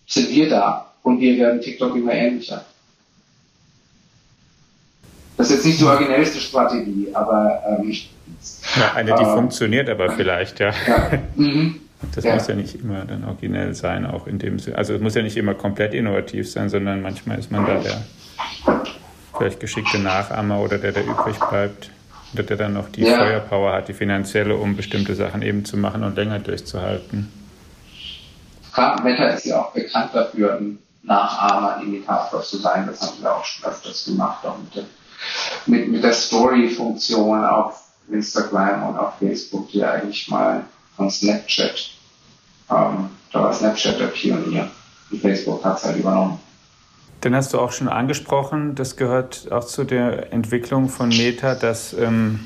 sind 0.07 0.31
wir 0.31 0.51
da 0.51 0.93
und 1.03 1.21
wir 1.21 1.37
werden 1.39 1.61
TikTok 1.61 1.97
immer 1.97 2.13
ähnlicher. 2.13 2.65
Das 5.43 5.51
ist 5.51 5.57
jetzt 5.57 5.67
nicht 5.67 5.81
die 5.81 5.85
originellste 5.85 6.39
Strategie, 6.39 7.09
aber 7.13 7.61
ähm, 7.67 7.93
ja, 8.77 8.93
eine, 8.95 9.13
die 9.17 9.25
äh, 9.25 9.35
funktioniert 9.35 9.89
aber 9.89 10.13
vielleicht, 10.13 10.61
ja. 10.61 10.71
ja. 10.87 11.11
Mhm. 11.35 11.81
Das 12.15 12.23
ja. 12.23 12.35
muss 12.35 12.47
ja 12.47 12.55
nicht 12.55 12.77
immer 12.77 13.05
dann 13.05 13.25
originell 13.25 13.75
sein, 13.75 14.07
auch 14.07 14.29
in 14.29 14.39
dem 14.39 14.61
Sinne. 14.61 14.79
Also 14.79 14.95
es 14.95 15.01
muss 15.01 15.17
ja 15.17 15.23
nicht 15.23 15.37
immer 15.37 15.55
komplett 15.55 15.95
innovativ 15.95 16.49
sein, 16.49 16.69
sondern 16.69 17.03
manchmal 17.03 17.41
ist 17.41 17.51
man 17.51 17.67
da 17.67 17.75
der 17.75 18.05
vielleicht 19.37 19.59
geschickte 19.59 19.99
Nachahmer 19.99 20.61
oder 20.61 20.79
der, 20.79 20.93
der 20.93 21.05
übrig 21.05 21.37
bleibt 21.51 21.91
oder 22.35 22.45
der 22.45 22.57
dann 22.57 22.75
noch 22.75 22.89
die 22.91 23.03
ja. 23.03 23.19
Feuerpower 23.19 23.73
hat, 23.73 23.89
die 23.89 23.95
finanzielle, 23.95 24.55
um 24.55 24.77
bestimmte 24.77 25.17
Sachen 25.17 25.43
eben 25.43 25.65
zu 25.65 25.77
machen 25.77 26.05
und 26.05 26.15
länger 26.15 26.39
durchzuhalten. 26.39 27.33
Meta 29.03 29.25
ist 29.31 29.47
ja 29.47 29.61
auch 29.61 29.73
bekannt 29.73 30.11
dafür, 30.15 30.55
ein 30.55 30.79
Nachahmer, 31.03 31.83
Imitator 31.83 32.43
zu 32.43 32.59
sein. 32.59 32.87
Das 32.87 33.03
haben 33.03 33.21
wir 33.21 33.35
auch 33.35 33.45
schon 33.45 33.69
öfters 33.69 34.05
gemacht, 34.05 34.47
auch 34.47 34.57
mit 34.59 34.77
dem 34.77 34.85
mit, 35.67 35.89
mit 35.89 36.03
der 36.03 36.13
Story-Funktion 36.13 37.45
auf 37.45 37.83
Instagram 38.11 38.89
und 38.89 38.97
auf 38.97 39.15
Facebook, 39.19 39.71
die 39.71 39.85
eigentlich 39.85 40.29
mal 40.29 40.65
von 40.97 41.11
Snapchat, 41.11 41.91
ähm, 42.71 43.11
da 43.33 43.43
war 43.43 43.53
Snapchat 43.53 43.99
der 43.99 44.09
Pionier. 44.09 44.71
Und 45.11 45.21
Facebook 45.21 45.65
hat 45.65 45.79
es 45.79 45.85
halt 45.85 45.99
übernommen. 45.99 46.39
Den 47.25 47.37
hast 47.37 47.53
du 47.53 47.61
auch 47.61 47.71
schon 47.71 47.89
angesprochen, 47.89 48.75
das 48.75 48.97
gehört 48.97 49.51
auch 49.53 49.65
zu 49.65 49.85
der 49.85 50.33
Entwicklung 50.33 50.89
von 50.89 51.09
Meta, 51.09 51.55
dass 51.55 51.93
ähm, 51.93 52.41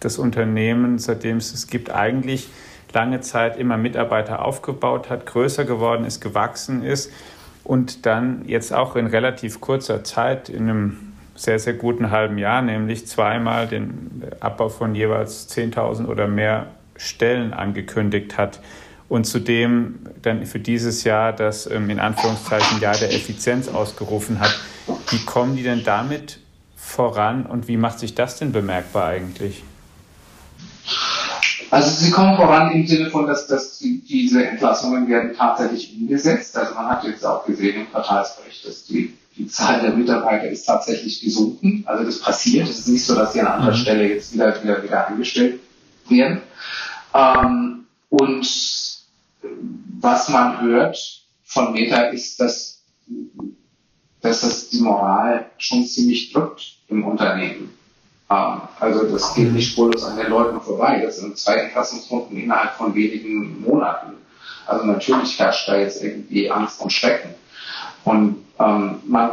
das 0.00 0.18
Unternehmen, 0.18 0.98
seitdem 0.98 1.36
es 1.36 1.54
es 1.54 1.68
gibt, 1.68 1.90
eigentlich 1.90 2.48
lange 2.92 3.20
Zeit 3.20 3.56
immer 3.56 3.76
Mitarbeiter 3.76 4.44
aufgebaut 4.44 5.10
hat, 5.10 5.26
größer 5.26 5.64
geworden 5.64 6.04
ist, 6.04 6.20
gewachsen 6.20 6.82
ist 6.82 7.10
und 7.62 8.04
dann 8.06 8.44
jetzt 8.46 8.72
auch 8.72 8.96
in 8.96 9.06
relativ 9.06 9.60
kurzer 9.60 10.04
Zeit, 10.04 10.48
in 10.48 10.68
einem 10.68 11.13
sehr, 11.34 11.58
sehr 11.58 11.74
guten 11.74 12.10
halben 12.10 12.38
Jahr, 12.38 12.62
nämlich 12.62 13.06
zweimal 13.06 13.66
den 13.66 14.22
Abbau 14.40 14.68
von 14.68 14.94
jeweils 14.94 15.48
10.000 15.54 16.06
oder 16.06 16.28
mehr 16.28 16.66
Stellen 16.96 17.52
angekündigt 17.52 18.38
hat 18.38 18.60
und 19.08 19.24
zudem 19.24 20.00
dann 20.22 20.46
für 20.46 20.58
dieses 20.58 21.04
Jahr 21.04 21.32
das 21.32 21.70
ähm, 21.70 21.90
in 21.90 22.00
Anführungszeichen 22.00 22.80
Jahr 22.80 22.96
der 22.96 23.12
Effizienz 23.12 23.68
ausgerufen 23.68 24.40
hat. 24.40 24.58
Wie 25.10 25.24
kommen 25.24 25.56
die 25.56 25.62
denn 25.62 25.82
damit 25.84 26.40
voran 26.76 27.46
und 27.46 27.68
wie 27.68 27.76
macht 27.76 27.98
sich 27.98 28.14
das 28.14 28.38
denn 28.38 28.52
bemerkbar 28.52 29.06
eigentlich? 29.08 29.64
Also 31.74 31.90
sie 32.04 32.10
kommen 32.12 32.36
voran 32.36 32.70
im 32.70 32.86
Sinne 32.86 33.10
von, 33.10 33.26
dass, 33.26 33.48
dass 33.48 33.78
die, 33.78 34.00
diese 34.00 34.46
Entlassungen 34.46 35.08
werden 35.08 35.34
tatsächlich 35.36 35.92
umgesetzt. 35.96 36.56
Also 36.56 36.74
man 36.74 36.88
hat 36.88 37.02
jetzt 37.04 37.26
auch 37.26 37.44
gesehen 37.44 37.80
im 37.80 37.90
Quartalsbericht, 37.90 38.64
dass 38.64 38.84
die 38.84 39.12
die 39.36 39.48
Zahl 39.48 39.80
der 39.80 39.90
Mitarbeiter 39.90 40.48
ist 40.48 40.64
tatsächlich 40.64 41.20
gesunken. 41.20 41.82
Also 41.86 42.04
das 42.04 42.20
passiert. 42.20 42.68
Es 42.68 42.80
ist 42.80 42.88
nicht 42.88 43.04
so, 43.04 43.16
dass 43.16 43.32
sie 43.32 43.40
an 43.40 43.48
anderer 43.48 43.72
mhm. 43.72 43.76
Stelle 43.76 44.08
jetzt 44.08 44.32
wieder, 44.32 44.62
wieder, 44.62 44.82
wieder 44.82 45.08
eingestellt 45.08 45.60
werden. 46.08 46.42
Ähm, 47.12 47.86
und 48.10 49.02
was 50.00 50.28
man 50.28 50.60
hört 50.60 51.22
von 51.42 51.72
Meta 51.72 52.02
ist, 52.02 52.40
dass, 52.40 52.82
dass 54.20 54.40
das 54.42 54.68
die 54.68 54.80
Moral 54.80 55.46
schon 55.58 55.84
ziemlich 55.84 56.32
drückt 56.32 56.76
im 56.88 57.04
Unternehmen. 57.04 57.70
Ähm, 58.30 58.62
also 58.80 59.04
das 59.04 59.34
geht 59.34 59.52
nicht 59.52 59.72
spurlos 59.72 60.04
an 60.04 60.16
den 60.16 60.30
Leuten 60.30 60.60
vorbei. 60.60 61.00
Das 61.04 61.18
sind 61.18 61.36
zwei 61.38 61.56
Entlassungsrunden 61.56 62.36
innerhalb 62.36 62.72
von 62.74 62.94
wenigen 62.94 63.62
Monaten. 63.62 64.14
Also 64.66 64.86
natürlich 64.86 65.38
herrscht 65.38 65.68
da 65.68 65.76
jetzt 65.76 66.02
irgendwie 66.02 66.50
Angst 66.50 66.80
und 66.80 66.92
Schrecken. 66.92 67.34
Und 68.04 68.44
ähm, 68.58 69.00
man, 69.06 69.32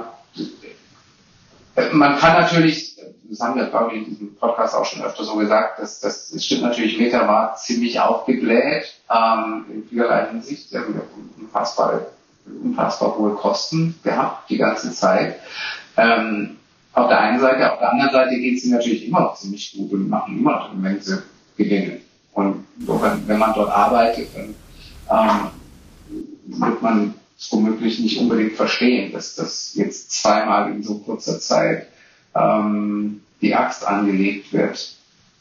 man 1.94 2.18
kann 2.18 2.42
natürlich, 2.42 2.98
das 3.24 3.40
haben 3.40 3.56
wir, 3.56 3.68
glaube 3.68 3.94
ich, 3.94 3.98
in 4.00 4.06
diesem 4.06 4.36
Podcast 4.36 4.76
auch 4.76 4.86
schon 4.86 5.04
öfter 5.04 5.24
so 5.24 5.36
gesagt, 5.36 5.80
dass 5.80 6.00
das, 6.00 6.32
das 6.32 6.46
stimmt 6.46 6.64
natürlich, 6.64 6.98
Meta 6.98 7.28
war 7.28 7.56
ziemlich 7.56 8.00
aufgebläht 8.00 8.94
ähm, 9.10 9.66
in 9.74 9.88
vielerlei 9.88 10.28
Hinsicht. 10.28 10.70
Sie 10.70 10.78
haben 10.78 11.00
unfassbar, 11.40 12.08
unfassbar 12.46 13.18
hohe 13.18 13.36
Kosten 13.36 14.00
gehabt 14.04 14.50
die 14.50 14.58
ganze 14.58 14.92
Zeit. 14.92 15.40
Ähm, 15.98 16.58
auf 16.94 17.08
der 17.08 17.20
einen 17.20 17.40
Seite, 17.40 17.72
auf 17.72 17.80
der 17.80 17.92
anderen 17.92 18.12
Seite 18.12 18.40
geht 18.40 18.58
es 18.58 18.66
ihnen 18.66 18.74
natürlich 18.74 19.08
immer 19.08 19.22
noch 19.22 19.36
ziemlich 19.36 19.74
gut 19.78 19.92
und 19.94 20.10
machen 20.10 20.38
immer 20.38 20.52
noch 20.52 20.72
eine 20.72 20.80
Menge 20.80 21.24
Gewinne. 21.58 22.00
Und 22.34 22.66
wenn, 22.78 23.38
man 23.38 23.54
dort 23.54 23.70
arbeitet, 23.70 24.30
dann 24.36 24.56
ähm, 25.10 26.60
wird 26.60 26.82
man 26.82 27.14
es 27.38 27.52
womöglich 27.52 28.00
nicht 28.00 28.20
unbedingt 28.20 28.54
verstehen, 28.54 29.12
dass 29.12 29.36
das 29.36 29.74
jetzt 29.76 30.12
zweimal 30.12 30.72
in 30.72 30.84
so 30.84 31.00
kurzer 31.00 31.40
Zeit 31.40 31.88
ähm, 32.36 33.22
die 33.42 33.56
Axt 33.56 33.86
angelegt 33.86 34.54
wird. 34.54 34.96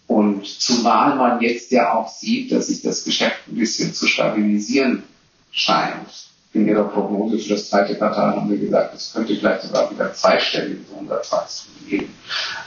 Und 0.06 0.44
zumal 0.46 1.16
man 1.16 1.40
jetzt 1.40 1.70
ja 1.70 1.94
auch 1.94 2.08
sieht, 2.08 2.50
dass 2.50 2.66
sich 2.66 2.82
das 2.82 3.04
Geschäft 3.04 3.46
ein 3.48 3.56
bisschen 3.56 3.94
zu 3.94 4.06
stabilisieren 4.06 5.04
scheint. 5.52 6.30
In 6.52 6.66
ihrer 6.66 6.84
Prognose 6.84 7.38
für 7.38 7.50
das 7.50 7.70
zweite 7.70 7.94
Quartal 7.94 8.34
haben 8.34 8.50
wir 8.50 8.58
gesagt, 8.58 8.94
es 8.94 9.12
könnte 9.12 9.36
vielleicht 9.36 9.62
sogar 9.62 9.90
wieder 9.90 10.12
zweistellige 10.12 10.80
Umsatzwachstum 10.98 11.88
geben. 11.88 12.14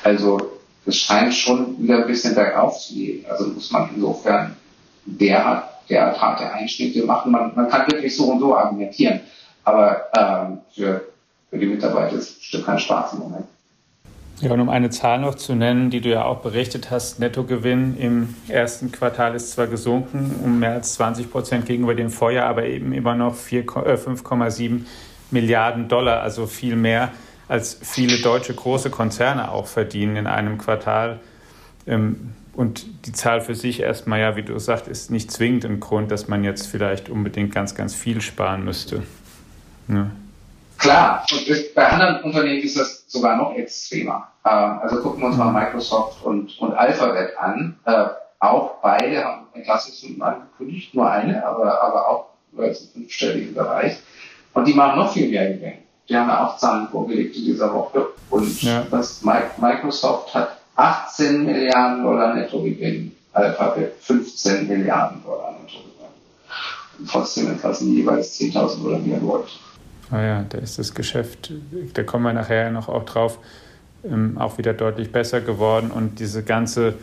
Also 0.04 0.40
es 0.86 0.98
scheint 0.98 1.34
schon 1.34 1.82
wieder 1.82 1.98
ein 1.98 2.08
bisschen 2.08 2.34
bergauf 2.34 2.80
zu 2.80 2.94
gehen. 2.94 3.26
Also 3.30 3.48
muss 3.48 3.72
man 3.72 3.90
insofern 3.94 4.56
der 5.06 5.70
der 5.90 6.20
harte 6.20 6.52
Einschnitte 6.52 7.04
machen. 7.06 7.32
Man, 7.32 7.54
man 7.56 7.70
kann 7.70 7.88
wirklich 7.92 8.16
so 8.16 8.32
und 8.32 8.40
so 8.40 8.56
argumentieren, 8.56 9.22
aber 9.64 10.06
ähm, 10.18 10.60
für, 10.74 11.02
für 11.50 11.58
die 11.58 11.66
Mitarbeiter 11.66 12.16
ist 12.16 12.30
es 12.30 12.40
bestimmt 12.40 12.66
kein 12.66 12.80
Spaß 12.80 13.14
im 13.14 13.20
Moment. 13.20 13.46
Ja, 14.42 14.52
und 14.52 14.60
um 14.60 14.70
eine 14.70 14.90
Zahl 14.90 15.20
noch 15.20 15.36
zu 15.36 15.56
nennen, 15.56 15.90
die 15.90 16.02
du 16.02 16.10
ja 16.10 16.26
auch 16.26 16.40
berichtet 16.40 16.92
hast, 16.92 17.20
Nettogewinn 17.20 17.96
im 17.98 18.36
ersten 18.48 18.92
Quartal 18.92 19.36
ist 19.36 19.52
zwar 19.52 19.68
gesunken 19.68 20.36
um 20.44 20.60
mehr 20.60 20.74
als 20.74 20.94
20 20.96 21.32
Prozent 21.32 21.66
gegenüber 21.66 21.96
dem 21.96 22.10
Vorjahr, 22.10 22.48
aber 22.48 22.66
eben 22.66 22.94
immer 22.94 23.16
noch 23.16 23.36
5,7 23.36 24.62
äh, 24.62 24.80
Milliarden 25.32 25.88
Dollar, 25.88 26.22
also 26.22 26.46
viel 26.46 26.76
mehr 26.76 27.12
als 27.48 27.78
viele 27.82 28.20
deutsche 28.22 28.54
große 28.54 28.90
Konzerne 28.90 29.52
auch 29.52 29.68
verdienen 29.68 30.16
in 30.16 30.28
einem 30.28 30.58
Quartal. 30.58 31.20
Ähm, 31.86 32.34
und 32.54 32.86
die 33.06 33.12
Zahl 33.12 33.42
für 33.42 33.56
sich 33.56 33.80
erstmal, 33.80 34.20
ja, 34.20 34.36
wie 34.36 34.44
du 34.44 34.58
sagst, 34.60 34.88
ist 34.88 35.10
nicht 35.10 35.32
zwingend 35.32 35.66
ein 35.66 35.80
Grund, 35.80 36.12
dass 36.12 36.28
man 36.28 36.44
jetzt 36.44 36.68
vielleicht 36.68 37.10
unbedingt 37.10 37.54
ganz, 37.54 37.74
ganz 37.74 37.96
viel 37.96 38.22
sparen 38.22 38.64
müsste. 38.64 39.04
Ja. 39.88 40.12
Klar, 40.78 41.26
und 41.32 41.74
bei 41.76 41.88
anderen 41.88 42.24
Unternehmen 42.24 42.62
ist 42.62 42.78
das 42.78 43.03
sogar 43.14 43.38
noch 43.38 43.56
extremer. 43.56 44.28
Ähm, 44.46 44.80
also 44.82 45.02
gucken 45.02 45.22
wir 45.22 45.28
uns 45.28 45.38
mal 45.38 45.52
Microsoft 45.52 46.24
und, 46.24 46.60
und 46.60 46.74
Alphabet 46.74 47.38
an. 47.38 47.78
Äh, 47.86 48.06
auch 48.40 48.82
beide 48.82 49.24
haben 49.24 49.46
Entlassungsrunden 49.54 50.22
angekündigt, 50.22 50.94
nur 50.94 51.10
eine, 51.10 51.46
aber, 51.46 51.82
aber 51.82 52.10
auch 52.10 52.26
im 52.58 52.76
fünfstelligen 52.76 53.54
Bereich. 53.54 53.98
Und 54.54 54.68
die 54.68 54.74
machen 54.74 55.00
noch 55.00 55.14
viel 55.14 55.30
mehr 55.30 55.54
Gewinn. 55.54 55.78
Die 56.10 56.18
haben 56.18 56.28
ja 56.28 56.46
auch 56.46 56.58
Zahlen 56.58 56.90
vorgelegt 56.90 57.36
in 57.38 57.46
dieser 57.46 57.74
Woche. 57.74 58.08
Und 58.30 58.62
ja. 58.62 58.84
das 58.92 59.22
Microsoft 59.24 60.34
hat 60.34 60.58
18 60.76 61.46
Milliarden 61.46 62.04
Dollar 62.04 62.34
Nettogewinn, 62.34 63.16
Alphabet 63.32 63.94
15 64.02 64.68
Milliarden 64.68 65.24
Dollar 65.24 65.52
Nettogewinn. 65.52 65.94
Und 67.00 67.10
trotzdem 67.10 67.48
entlassen 67.48 67.94
jeweils 67.94 68.38
10.000 68.40 68.84
oder 68.84 68.98
mehr 69.00 69.20
Leute. 69.20 69.50
Ah 70.12 70.22
ja, 70.22 70.46
da 70.48 70.58
ist 70.58 70.78
das 70.80 70.94
Geschäft, 70.94 71.52
da 71.94 72.04
kommen 72.04 72.26
wir 72.26 72.34
nachher 72.34 72.72
noch 72.72 72.90
auch 72.90 73.06
drauf, 73.06 73.40
ähm, 74.04 74.38
auch 74.38 74.58
wieder 74.58 74.74
deutlich 74.74 75.12
besser 75.12 75.42
geworden 75.42 75.92
und 75.92 76.20
diese 76.20 76.44
ganze, 76.44 76.96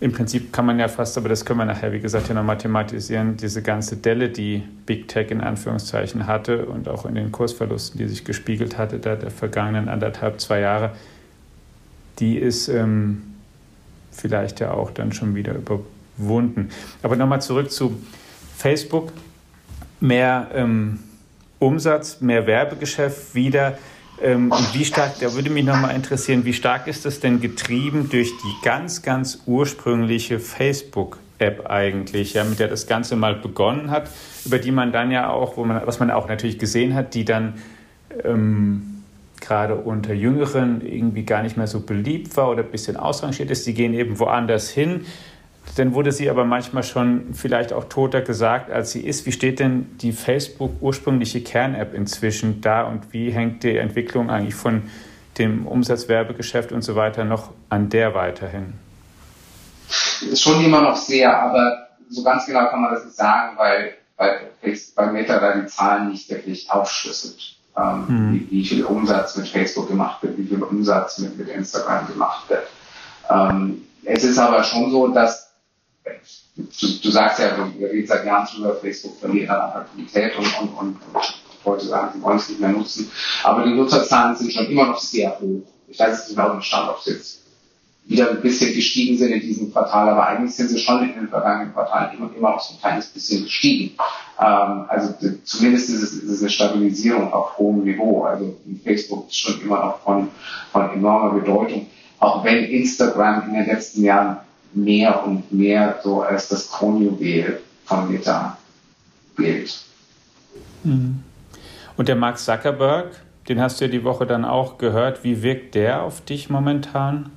im 0.00 0.12
Prinzip 0.12 0.52
kann 0.52 0.64
man 0.64 0.78
ja 0.78 0.88
fast, 0.88 1.18
aber 1.18 1.28
das 1.28 1.44
können 1.44 1.58
wir 1.58 1.66
nachher, 1.66 1.92
wie 1.92 2.00
gesagt, 2.00 2.28
ja 2.28 2.34
noch 2.34 2.44
mathematisieren, 2.44 3.36
diese 3.36 3.62
ganze 3.62 3.96
Delle, 3.96 4.30
die 4.30 4.62
Big 4.86 5.08
Tech 5.08 5.30
in 5.30 5.40
Anführungszeichen 5.40 6.26
hatte 6.26 6.66
und 6.66 6.88
auch 6.88 7.04
in 7.04 7.14
den 7.14 7.32
Kursverlusten, 7.32 7.98
die 7.98 8.08
sich 8.08 8.24
gespiegelt 8.24 8.78
hatte, 8.78 8.98
da 8.98 9.16
der 9.16 9.30
vergangenen 9.30 9.88
anderthalb, 9.88 10.40
zwei 10.40 10.60
Jahre, 10.60 10.92
die 12.20 12.38
ist 12.38 12.68
ähm, 12.68 13.22
vielleicht 14.10 14.60
ja 14.60 14.72
auch 14.72 14.90
dann 14.90 15.12
schon 15.12 15.34
wieder 15.34 15.54
überwunden. 15.54 16.70
Aber 17.02 17.16
nochmal 17.16 17.42
zurück 17.42 17.70
zu 17.70 18.00
Facebook. 18.56 19.12
Mehr 20.00 20.48
ähm, 20.54 21.00
Umsatz, 21.60 22.20
mehr 22.20 22.46
Werbegeschäft 22.48 23.34
wieder. 23.36 23.78
Ähm, 24.20 24.50
und 24.50 24.74
wie 24.74 24.84
stark, 24.84 25.20
da 25.20 25.32
würde 25.34 25.50
mich 25.50 25.64
nochmal 25.64 25.94
interessieren, 25.94 26.44
wie 26.44 26.52
stark 26.52 26.88
ist 26.88 27.04
das 27.04 27.20
denn 27.20 27.40
getrieben 27.40 28.08
durch 28.10 28.30
die 28.30 28.64
ganz, 28.64 29.02
ganz 29.02 29.42
ursprüngliche 29.46 30.40
Facebook-App 30.40 31.70
eigentlich, 31.70 32.34
ja, 32.34 32.44
mit 32.44 32.58
der 32.58 32.68
das 32.68 32.86
Ganze 32.86 33.14
mal 33.14 33.36
begonnen 33.36 33.90
hat, 33.90 34.10
über 34.44 34.58
die 34.58 34.72
man 34.72 34.92
dann 34.92 35.10
ja 35.10 35.30
auch, 35.30 35.56
wo 35.56 35.64
man, 35.64 35.86
was 35.86 36.00
man 36.00 36.10
auch 36.10 36.28
natürlich 36.28 36.58
gesehen 36.58 36.94
hat, 36.94 37.14
die 37.14 37.24
dann 37.24 37.54
ähm, 38.24 39.02
gerade 39.40 39.76
unter 39.76 40.12
Jüngeren 40.12 40.86
irgendwie 40.86 41.24
gar 41.24 41.42
nicht 41.42 41.56
mehr 41.56 41.66
so 41.66 41.80
beliebt 41.80 42.36
war 42.36 42.50
oder 42.50 42.62
ein 42.62 42.70
bisschen 42.70 42.96
ausrangiert 42.96 43.50
ist. 43.50 43.66
Die 43.66 43.74
gehen 43.74 43.94
eben 43.94 44.18
woanders 44.18 44.70
hin. 44.70 45.06
Dann 45.76 45.94
wurde 45.94 46.12
sie 46.12 46.28
aber 46.28 46.44
manchmal 46.44 46.82
schon 46.82 47.32
vielleicht 47.32 47.72
auch 47.72 47.84
toter 47.84 48.22
gesagt, 48.22 48.70
als 48.70 48.90
sie 48.90 49.00
ist. 49.00 49.26
Wie 49.26 49.32
steht 49.32 49.60
denn 49.60 49.96
die 49.98 50.12
Facebook 50.12 50.72
ursprüngliche 50.80 51.42
Kern-App 51.42 51.94
inzwischen 51.94 52.60
da 52.60 52.82
und 52.82 53.12
wie 53.12 53.30
hängt 53.30 53.62
die 53.62 53.76
Entwicklung 53.76 54.30
eigentlich 54.30 54.54
von 54.54 54.82
dem 55.38 55.66
Umsatzwerbegeschäft 55.66 56.72
und 56.72 56.82
so 56.82 56.96
weiter 56.96 57.24
noch 57.24 57.50
an 57.68 57.88
der 57.88 58.14
weiterhin? 58.14 58.74
Ist 60.20 60.42
schon 60.42 60.64
immer 60.64 60.82
noch 60.82 60.96
sehr, 60.96 61.36
aber 61.40 61.88
so 62.08 62.22
ganz 62.22 62.46
genau 62.46 62.66
kann 62.68 62.82
man 62.82 62.92
das 62.92 63.04
nicht 63.04 63.16
sagen, 63.16 63.56
weil 63.56 63.94
bei, 64.16 64.40
bei 64.94 65.06
Meta 65.12 65.38
da 65.38 65.56
die 65.56 65.66
Zahlen 65.66 66.10
nicht 66.10 66.28
wirklich 66.28 66.70
aufschlüsselt 66.70 67.56
ähm, 67.76 68.04
mhm. 68.08 68.34
wie, 68.34 68.50
wie, 68.50 68.64
viel 68.64 68.84
Umsatz 68.84 69.36
mit 69.36 69.48
Facebook 69.48 69.88
gemacht 69.88 70.22
wird, 70.22 70.36
wie 70.38 70.46
viel 70.46 70.62
Umsatz 70.62 71.18
mit, 71.18 71.38
mit 71.38 71.48
Instagram 71.48 72.06
gemacht 72.06 72.48
wird. 72.48 72.66
Ähm, 73.30 73.82
es 74.04 74.24
ist 74.24 74.38
aber 74.38 74.62
schon 74.64 74.90
so, 74.90 75.08
dass 75.08 75.39
du, 76.56 76.86
du 77.02 77.10
sagst 77.10 77.40
ja, 77.40 77.56
wir 77.78 77.90
reden 77.90 78.06
seit 78.06 78.24
Jahren 78.24 78.46
drüber, 78.46 78.76
Facebook 78.76 79.18
verliert 79.18 79.50
an 79.50 79.60
Attraktivität 79.60 80.36
und, 80.36 80.46
und, 80.60 80.78
und, 80.78 80.96
und 81.64 81.80
sagen, 81.82 82.10
sie 82.14 82.22
wollen 82.22 82.36
es 82.36 82.48
nicht 82.48 82.60
mehr 82.60 82.70
nutzen. 82.70 83.10
Aber 83.44 83.64
die 83.64 83.74
Nutzerzahlen 83.74 84.36
sind 84.36 84.52
schon 84.52 84.66
immer 84.66 84.86
noch 84.86 85.00
sehr 85.00 85.38
hoch. 85.40 85.62
Ich 85.88 85.98
weiß 85.98 86.28
nicht 86.28 86.36
genau 86.36 86.52
im 86.52 86.62
Stand, 86.62 86.90
ob 86.90 86.98
es 86.98 87.06
jetzt 87.06 87.40
wieder 88.06 88.30
ein 88.30 88.40
bisschen 88.40 88.74
gestiegen 88.74 89.16
sind 89.16 89.30
in 89.30 89.40
diesem 89.40 89.72
Quartal, 89.72 90.08
aber 90.08 90.26
eigentlich 90.26 90.54
sind 90.54 90.68
sie 90.68 90.78
schon 90.78 91.02
in 91.02 91.14
den 91.14 91.28
vergangenen 91.28 91.72
Quartalen 91.72 92.16
immer, 92.16 92.30
immer 92.36 92.50
noch 92.50 92.60
so 92.60 92.74
ein 92.74 92.80
kleines 92.80 93.06
bisschen 93.06 93.44
gestiegen. 93.44 93.96
Ähm, 94.40 94.84
also 94.88 95.14
zumindest 95.44 95.90
ist 95.90 96.02
es, 96.02 96.12
ist 96.14 96.28
es 96.30 96.40
eine 96.40 96.50
Stabilisierung 96.50 97.32
auf 97.32 97.56
hohem 97.56 97.84
Niveau. 97.84 98.24
Also 98.24 98.56
Facebook 98.82 99.28
ist 99.28 99.38
schon 99.38 99.60
immer 99.60 99.78
noch 99.78 100.00
von, 100.00 100.28
von 100.72 100.90
enormer 100.90 101.38
Bedeutung, 101.38 101.86
auch 102.18 102.44
wenn 102.44 102.64
Instagram 102.64 103.48
in 103.48 103.54
den 103.54 103.66
letzten 103.66 104.02
Jahren 104.02 104.38
mehr 104.72 105.24
und 105.24 105.52
mehr 105.52 106.00
so 106.02 106.22
als 106.22 106.48
das 106.48 106.70
Kronjuwel 106.70 107.60
von 107.84 108.10
Meta 108.10 108.58
gilt. 109.36 109.80
Mhm. 110.84 111.22
Und 111.96 112.08
der 112.08 112.16
Mark 112.16 112.38
Zuckerberg, 112.38 113.20
den 113.48 113.60
hast 113.60 113.80
du 113.80 113.86
ja 113.86 113.90
die 113.90 114.04
Woche 114.04 114.26
dann 114.26 114.44
auch 114.44 114.78
gehört. 114.78 115.24
Wie 115.24 115.42
wirkt 115.42 115.74
der 115.74 116.02
auf 116.02 116.20
dich 116.24 116.48
momentan? 116.50 117.30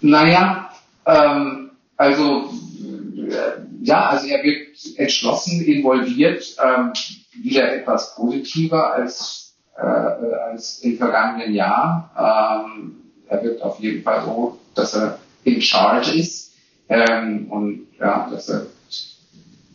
Naja, 0.00 0.70
ähm, 1.04 1.70
also 1.96 2.50
äh, 3.16 3.60
ja, 3.82 4.08
also 4.08 4.26
er 4.28 4.42
wird 4.42 4.68
entschlossen 4.96 5.62
involviert, 5.62 6.56
ähm, 6.64 6.92
wieder 7.42 7.72
etwas 7.72 8.14
positiver 8.14 8.94
als, 8.94 9.54
äh, 9.76 9.82
als 9.82 10.80
im 10.80 10.96
vergangenen 10.96 11.52
Jahr. 11.52 12.10
Ähm, 12.16 12.96
er 13.28 13.42
wird 13.42 13.62
auf 13.62 13.78
jeden 13.80 14.02
Fall 14.02 14.22
so, 14.24 14.58
dass 14.74 14.94
er 14.94 15.18
in 15.44 15.60
charge 15.60 16.12
ist 16.12 16.52
ähm, 16.88 17.46
und 17.50 17.86
ja, 17.98 18.28
dass 18.30 18.48
er 18.48 18.66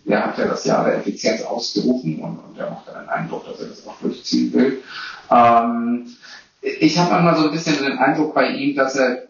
er 0.08 0.24
hat 0.24 0.38
ja 0.38 0.46
das 0.46 0.66
Jahr 0.66 0.86
der 0.86 0.98
Effizienz 0.98 1.42
ausgerufen 1.42 2.20
und, 2.20 2.38
und 2.38 2.58
er 2.58 2.70
macht 2.70 2.90
einen 2.90 3.10
Eindruck, 3.10 3.46
dass 3.46 3.60
er 3.60 3.68
das 3.68 3.86
auch 3.88 4.00
durchziehen 4.00 4.54
will. 4.54 4.84
Ähm, 5.32 6.16
ich 6.62 6.98
habe 6.98 7.12
manchmal 7.12 7.38
so 7.38 7.46
ein 7.46 7.52
bisschen 7.52 7.84
den 7.84 7.98
Eindruck 7.98 8.34
bei 8.34 8.50
ihm, 8.50 8.76
dass 8.76 8.96
er, 8.96 9.24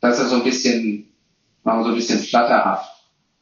dass 0.00 0.18
er 0.18 0.26
so 0.26 0.36
ein 0.36 0.44
bisschen, 0.44 1.08
so 1.64 1.70
ein 1.70 1.94
bisschen 1.94 2.18
flatterhaft 2.18 2.91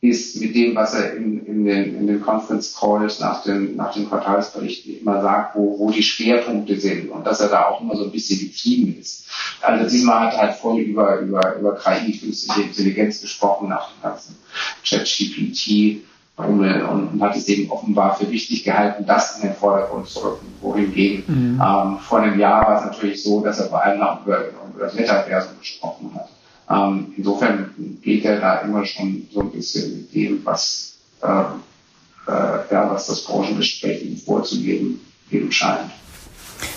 ist 0.03 0.41
mit 0.41 0.55
dem, 0.55 0.75
was 0.75 0.95
er 0.95 1.15
in, 1.15 1.45
in, 1.45 1.65
den, 1.67 1.95
in 1.95 2.07
den 2.07 2.23
Conference 2.23 2.75
Calls 2.79 3.21
nach 3.21 3.43
dem, 3.43 3.77
nach 3.77 3.93
dem 3.93 4.09
Quartalsbericht 4.09 4.87
immer 4.87 5.21
sagt, 5.21 5.55
wo, 5.55 5.79
wo 5.79 5.91
die 5.91 6.03
Schwerpunkte 6.03 6.81
sind 6.81 7.11
und 7.11 7.27
dass 7.27 7.41
er 7.41 7.49
da 7.49 7.67
auch 7.67 7.83
immer 7.83 7.95
so 7.95 8.05
ein 8.05 8.11
bisschen 8.11 8.41
getrieben 8.41 8.99
ist. 8.99 9.27
Also 9.61 9.89
diesmal 9.89 10.27
hat 10.27 10.35
er 10.35 10.41
halt 10.41 10.55
voll 10.55 10.81
über, 10.81 11.19
über, 11.19 11.57
über 11.57 11.77
KI, 11.77 12.17
künstliche 12.19 12.63
Intelligenz 12.63 13.21
gesprochen, 13.21 13.69
nach 13.69 13.91
dem 13.91 14.03
ganzen 14.03 14.37
ChatGPT 14.85 16.03
und, 16.37 16.65
und 16.65 17.23
hat 17.23 17.37
es 17.37 17.47
eben 17.49 17.71
offenbar 17.71 18.17
für 18.17 18.31
wichtig 18.31 18.65
gehalten, 18.65 19.05
das 19.07 19.37
in 19.37 19.49
den 19.49 19.55
Vordergrund 19.55 20.09
zu 20.09 20.21
rücken. 20.21 20.47
Wohingegen 20.63 21.25
mhm. 21.27 21.63
ähm, 21.63 21.99
vor 21.99 22.21
einem 22.21 22.39
Jahr 22.39 22.67
war 22.67 22.79
es 22.79 22.87
natürlich 22.87 23.23
so, 23.23 23.43
dass 23.43 23.61
er 23.61 23.67
vor 23.67 23.83
allem 23.83 24.01
noch 24.01 24.25
über, 24.25 24.49
über 24.49 24.85
das 24.85 24.95
Metaversum 24.95 25.59
gesprochen 25.61 26.11
hat. 26.15 26.31
Ähm, 26.71 27.13
insofern 27.17 27.99
geht 28.03 28.25
er 28.25 28.41
da 28.41 28.59
immer 28.59 28.85
schon 28.85 29.27
so 29.33 29.41
ein 29.41 29.51
bisschen 29.51 30.03
mit 30.03 30.15
dem, 30.15 30.45
was, 30.45 30.99
äh, 31.23 31.27
äh, 31.27 32.33
ja, 32.71 32.91
was 32.91 33.09
das 33.09 33.25
Branchengespräch 33.25 34.05
ihm 34.05 34.17
vorzugeben 34.17 35.01
eben 35.31 35.51
scheint. 35.51 35.91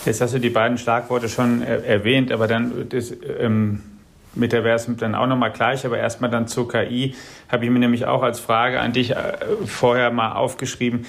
Jetzt 0.06 0.22
hast 0.22 0.34
du 0.34 0.40
die 0.40 0.50
beiden 0.50 0.78
Schlagworte 0.78 1.30
schon 1.30 1.62
erwähnt, 1.62 2.32
aber 2.32 2.48
dann 2.48 2.90
das, 2.90 3.14
ähm, 3.40 3.82
Metaversum 4.36 4.98
dann 4.98 5.16
auch 5.16 5.28
nochmal 5.28 5.52
gleich, 5.52 5.86
aber 5.86 5.98
erstmal 5.98 6.30
dann 6.30 6.48
zur 6.48 6.68
KI, 6.68 7.16
habe 7.50 7.66
ich 7.66 7.72
mir 7.72 7.80
nämlich 7.80 8.06
auch 8.06 8.24
als 8.24 8.40
Frage 8.40 8.80
an 8.80 8.94
dich 8.94 9.12
äh, 9.12 9.38
vorher 9.66 10.12
mal 10.12 10.34
aufgeschrieben. 10.34 11.06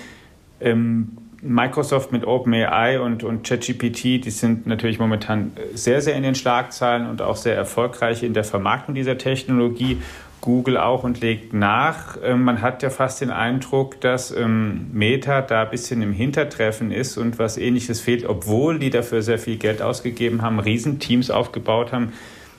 Ähm, 0.61 1.17
Microsoft 1.45 2.11
mit 2.11 2.27
OpenAI 2.27 3.01
und, 3.01 3.23
und 3.23 3.47
ChatGPT, 3.47 4.25
die 4.25 4.31
sind 4.31 4.67
natürlich 4.67 4.99
momentan 4.99 5.53
sehr, 5.75 6.01
sehr 6.01 6.17
in 6.17 6.23
den 6.23 6.35
Schlagzeilen 6.35 7.09
und 7.09 7.23
auch 7.23 7.37
sehr 7.37 7.55
erfolgreich 7.55 8.23
in 8.23 8.35
der 8.35 8.45
Vermarktung 8.45 8.95
dieser 8.95 9.19
Technologie. 9.19 10.01
Google 10.41 10.77
auch 10.77 11.05
und 11.05 11.23
legt 11.23 11.55
nach. 11.55 12.19
Ähm, 12.23 12.45
man 12.45 12.61
hat 12.61 12.83
ja 12.83 12.91
fast 12.91 13.23
den 13.23 13.31
Eindruck, 13.31 14.01
dass 14.03 14.31
ähm, 14.31 14.89
Meta 14.93 15.41
da 15.41 15.63
ein 15.63 15.71
bisschen 15.71 16.03
im 16.03 16.13
Hintertreffen 16.13 16.93
ist 16.93 17.17
und 17.17 17.39
was 17.39 17.57
ähnliches 17.57 18.03
fehlt, 18.03 18.27
obwohl 18.27 18.79
die 18.79 18.91
dafür 18.91 19.23
sehr 19.23 19.39
viel 19.39 19.57
Geld 19.57 19.81
ausgegeben 19.81 20.43
haben, 20.43 20.59
Riesenteams 20.59 21.31
aufgebaut 21.31 21.93
haben. 21.93 22.13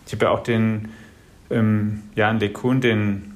Ich 0.08 0.13
habe 0.13 0.25
ja 0.25 0.32
auch 0.32 0.42
den 0.42 0.89
ähm, 1.51 2.01
Jan 2.15 2.39
LeCun, 2.39 2.82
den 2.82 3.34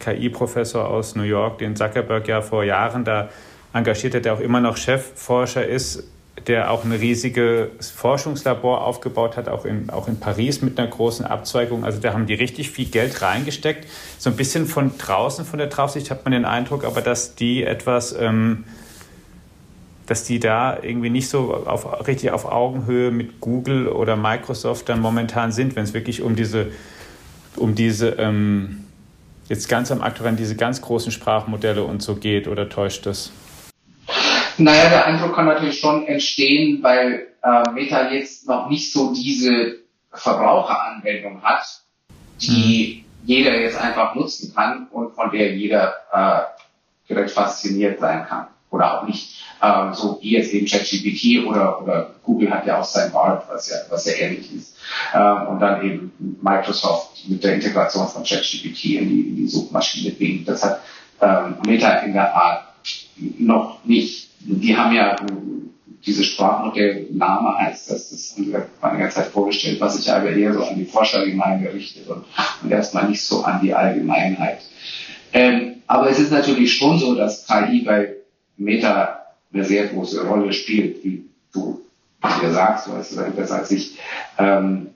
KI-Professor 0.00 0.88
aus 0.88 1.14
New 1.14 1.22
York, 1.22 1.58
den 1.58 1.76
Zuckerberg 1.76 2.26
ja 2.26 2.40
vor 2.40 2.64
Jahren 2.64 3.04
da 3.04 3.28
engagiert 3.72 4.14
hat, 4.14 4.24
der 4.24 4.34
auch 4.34 4.40
immer 4.40 4.60
noch 4.60 4.76
Chefforscher 4.76 5.66
ist, 5.66 6.04
der 6.46 6.70
auch 6.70 6.84
ein 6.84 6.92
riesiges 6.92 7.90
Forschungslabor 7.90 8.84
aufgebaut 8.84 9.36
hat, 9.36 9.48
auch 9.48 9.64
in, 9.64 9.90
auch 9.90 10.08
in 10.08 10.18
Paris 10.18 10.62
mit 10.62 10.78
einer 10.78 10.88
großen 10.88 11.24
Abzweigung. 11.24 11.84
Also 11.84 12.00
da 12.00 12.12
haben 12.12 12.26
die 12.26 12.34
richtig 12.34 12.70
viel 12.70 12.86
Geld 12.86 13.22
reingesteckt. 13.22 13.86
So 14.18 14.30
ein 14.30 14.36
bisschen 14.36 14.66
von 14.66 14.96
draußen, 14.98 15.44
von 15.44 15.58
der 15.58 15.68
Draufsicht 15.68 16.10
hat 16.10 16.24
man 16.24 16.32
den 16.32 16.44
Eindruck, 16.44 16.84
aber 16.84 17.00
dass 17.00 17.34
die 17.34 17.62
etwas, 17.62 18.14
ähm, 18.18 18.64
dass 20.06 20.24
die 20.24 20.40
da 20.40 20.78
irgendwie 20.82 21.10
nicht 21.10 21.28
so 21.28 21.54
auf, 21.54 22.06
richtig 22.06 22.32
auf 22.32 22.44
Augenhöhe 22.44 23.10
mit 23.10 23.40
Google 23.40 23.88
oder 23.88 24.16
Microsoft 24.16 24.88
dann 24.88 25.00
momentan 25.00 25.52
sind, 25.52 25.76
wenn 25.76 25.84
es 25.84 25.94
wirklich 25.94 26.22
um 26.22 26.34
diese, 26.34 26.72
um 27.56 27.74
diese 27.74 28.08
ähm, 28.10 28.84
jetzt 29.48 29.68
ganz 29.68 29.92
am 29.92 30.00
aktuellen, 30.00 30.36
diese 30.36 30.56
ganz 30.56 30.80
großen 30.80 31.12
Sprachmodelle 31.12 31.84
und 31.84 32.02
so 32.02 32.16
geht, 32.16 32.48
oder 32.48 32.68
täuscht 32.68 33.06
das? 33.06 33.32
Naja, 34.58 34.88
der 34.88 35.06
Eindruck 35.06 35.34
kann 35.34 35.46
natürlich 35.46 35.80
schon 35.80 36.06
entstehen, 36.06 36.82
weil 36.82 37.28
äh, 37.42 37.70
Meta 37.70 38.10
jetzt 38.10 38.46
noch 38.46 38.68
nicht 38.68 38.92
so 38.92 39.12
diese 39.12 39.78
Verbraucheranwendung 40.12 41.42
hat, 41.42 41.64
die 42.40 43.04
mhm. 43.04 43.26
jeder 43.26 43.58
jetzt 43.58 43.80
einfach 43.80 44.14
nutzen 44.14 44.54
kann 44.54 44.88
und 44.90 45.14
von 45.14 45.30
der 45.30 45.54
jeder 45.54 45.94
äh, 46.12 46.40
direkt 47.08 47.30
fasziniert 47.30 48.00
sein 48.00 48.26
kann. 48.26 48.48
Oder 48.70 49.00
auch 49.00 49.06
nicht. 49.06 49.42
Ähm, 49.62 49.92
so 49.92 50.18
wie 50.22 50.32
jetzt 50.32 50.52
eben 50.52 50.66
ChatGPT 50.66 51.46
oder, 51.46 51.82
oder 51.82 52.14
Google 52.24 52.50
hat 52.50 52.66
ja 52.66 52.80
auch 52.80 52.84
sein 52.84 53.12
Bard, 53.12 53.44
was 53.50 53.68
ja, 53.68 53.76
was 53.90 54.06
ja 54.06 54.14
ähnlich 54.14 54.52
ist. 54.54 54.76
Ähm, 55.14 55.48
und 55.48 55.60
dann 55.60 55.84
eben 55.84 56.38
Microsoft 56.40 57.28
mit 57.28 57.44
der 57.44 57.54
Integration 57.54 58.08
von 58.08 58.24
ChatGPT 58.24 58.84
in 58.84 59.08
die, 59.08 59.20
in 59.28 59.36
die 59.36 59.46
Suchmaschine 59.46 60.12
Bing. 60.12 60.44
Das 60.44 60.64
hat 60.64 60.80
ähm, 61.20 61.56
Meta 61.66 61.98
in 61.98 62.14
der 62.14 62.34
Art 62.34 62.64
noch 63.38 63.84
nicht 63.84 64.31
die 64.44 64.76
haben 64.76 64.94
ja 64.94 65.16
diese 66.04 66.24
Sprachmodell 66.24 67.06
Name 67.10 67.56
heißt 67.58 67.90
das, 67.90 68.10
das 68.10 68.34
haben 68.36 68.50
wir 68.50 68.66
vor 68.80 68.90
einiger 68.90 69.10
Zeit 69.10 69.26
vorgestellt, 69.26 69.80
was 69.80 69.96
sich 69.96 70.10
aber 70.10 70.30
eher 70.30 70.52
so 70.52 70.64
an 70.64 70.76
die 70.76 70.84
Forschergemeinde 70.84 71.72
richtet 71.72 72.08
und, 72.08 72.24
und 72.62 72.70
erstmal 72.70 73.08
nicht 73.08 73.22
so 73.22 73.44
an 73.44 73.60
die 73.62 73.72
Allgemeinheit. 73.72 74.58
Ähm, 75.32 75.76
aber 75.86 76.10
es 76.10 76.18
ist 76.18 76.32
natürlich 76.32 76.74
schon 76.74 76.98
so, 76.98 77.14
dass 77.14 77.46
KI 77.46 77.82
bei 77.82 78.14
Meta 78.56 79.22
eine 79.52 79.64
sehr 79.64 79.86
große 79.88 80.26
Rolle 80.26 80.52
spielt, 80.52 81.04
wie 81.04 81.24
du 81.52 81.80
dir 82.40 82.52
sagst, 82.52 82.86
du 82.86 82.92
weißt 82.92 83.12
es 83.12 83.36
besser 83.36 83.56
als 83.56 83.70
ich. 83.70 83.98
Ähm, 84.38 84.88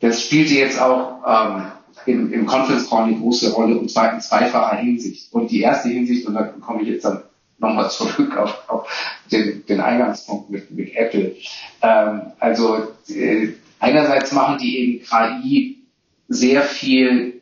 das 0.00 0.22
spielt 0.22 0.50
jetzt 0.50 0.80
auch 0.80 1.22
ähm, 1.26 1.64
im, 2.06 2.32
im 2.32 2.46
Conference 2.46 2.88
Call 2.88 3.04
eine 3.04 3.16
große 3.16 3.52
Rolle 3.52 3.78
und 3.78 3.90
zwar 3.90 4.12
in 4.12 4.20
zweifacher 4.20 4.76
Hinsicht. 4.76 5.32
Und 5.32 5.50
die 5.50 5.60
erste 5.60 5.88
Hinsicht, 5.88 6.26
und 6.26 6.34
da 6.34 6.44
komme 6.44 6.82
ich 6.82 6.88
jetzt 6.88 7.04
dann 7.04 7.22
nochmal 7.58 7.90
zurück 7.90 8.36
auf, 8.36 8.68
auf 8.68 9.20
den, 9.30 9.64
den 9.66 9.80
Eingangspunkt 9.80 10.50
mit, 10.50 10.70
mit 10.70 10.94
Apple. 10.94 11.36
Ähm, 11.82 12.32
also 12.38 12.88
äh, 13.08 13.48
einerseits 13.80 14.32
machen 14.32 14.58
die 14.58 14.78
eben 14.78 15.04
KI 15.04 15.82
sehr 16.28 16.62
viel 16.62 17.40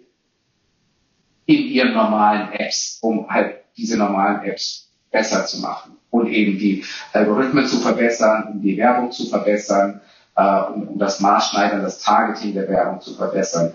in 1.46 1.62
ihren 1.66 1.92
normalen 1.92 2.52
Apps, 2.52 2.98
um 3.02 3.28
halt 3.28 3.56
diese 3.76 3.96
normalen 3.96 4.42
Apps 4.42 4.88
besser 5.10 5.46
zu 5.46 5.60
machen 5.60 5.96
und 6.10 6.28
eben 6.28 6.58
die 6.58 6.84
Algorithmen 7.12 7.66
zu 7.66 7.78
verbessern, 7.80 8.48
um 8.52 8.62
die 8.62 8.76
Werbung 8.76 9.12
zu 9.12 9.26
verbessern, 9.26 10.00
äh, 10.34 10.42
um, 10.42 10.88
um 10.88 10.98
das 10.98 11.20
Maßschneidern, 11.20 11.82
das 11.82 12.00
Targeting 12.00 12.54
der 12.54 12.68
Werbung 12.68 13.00
zu 13.00 13.14
verbessern. 13.14 13.72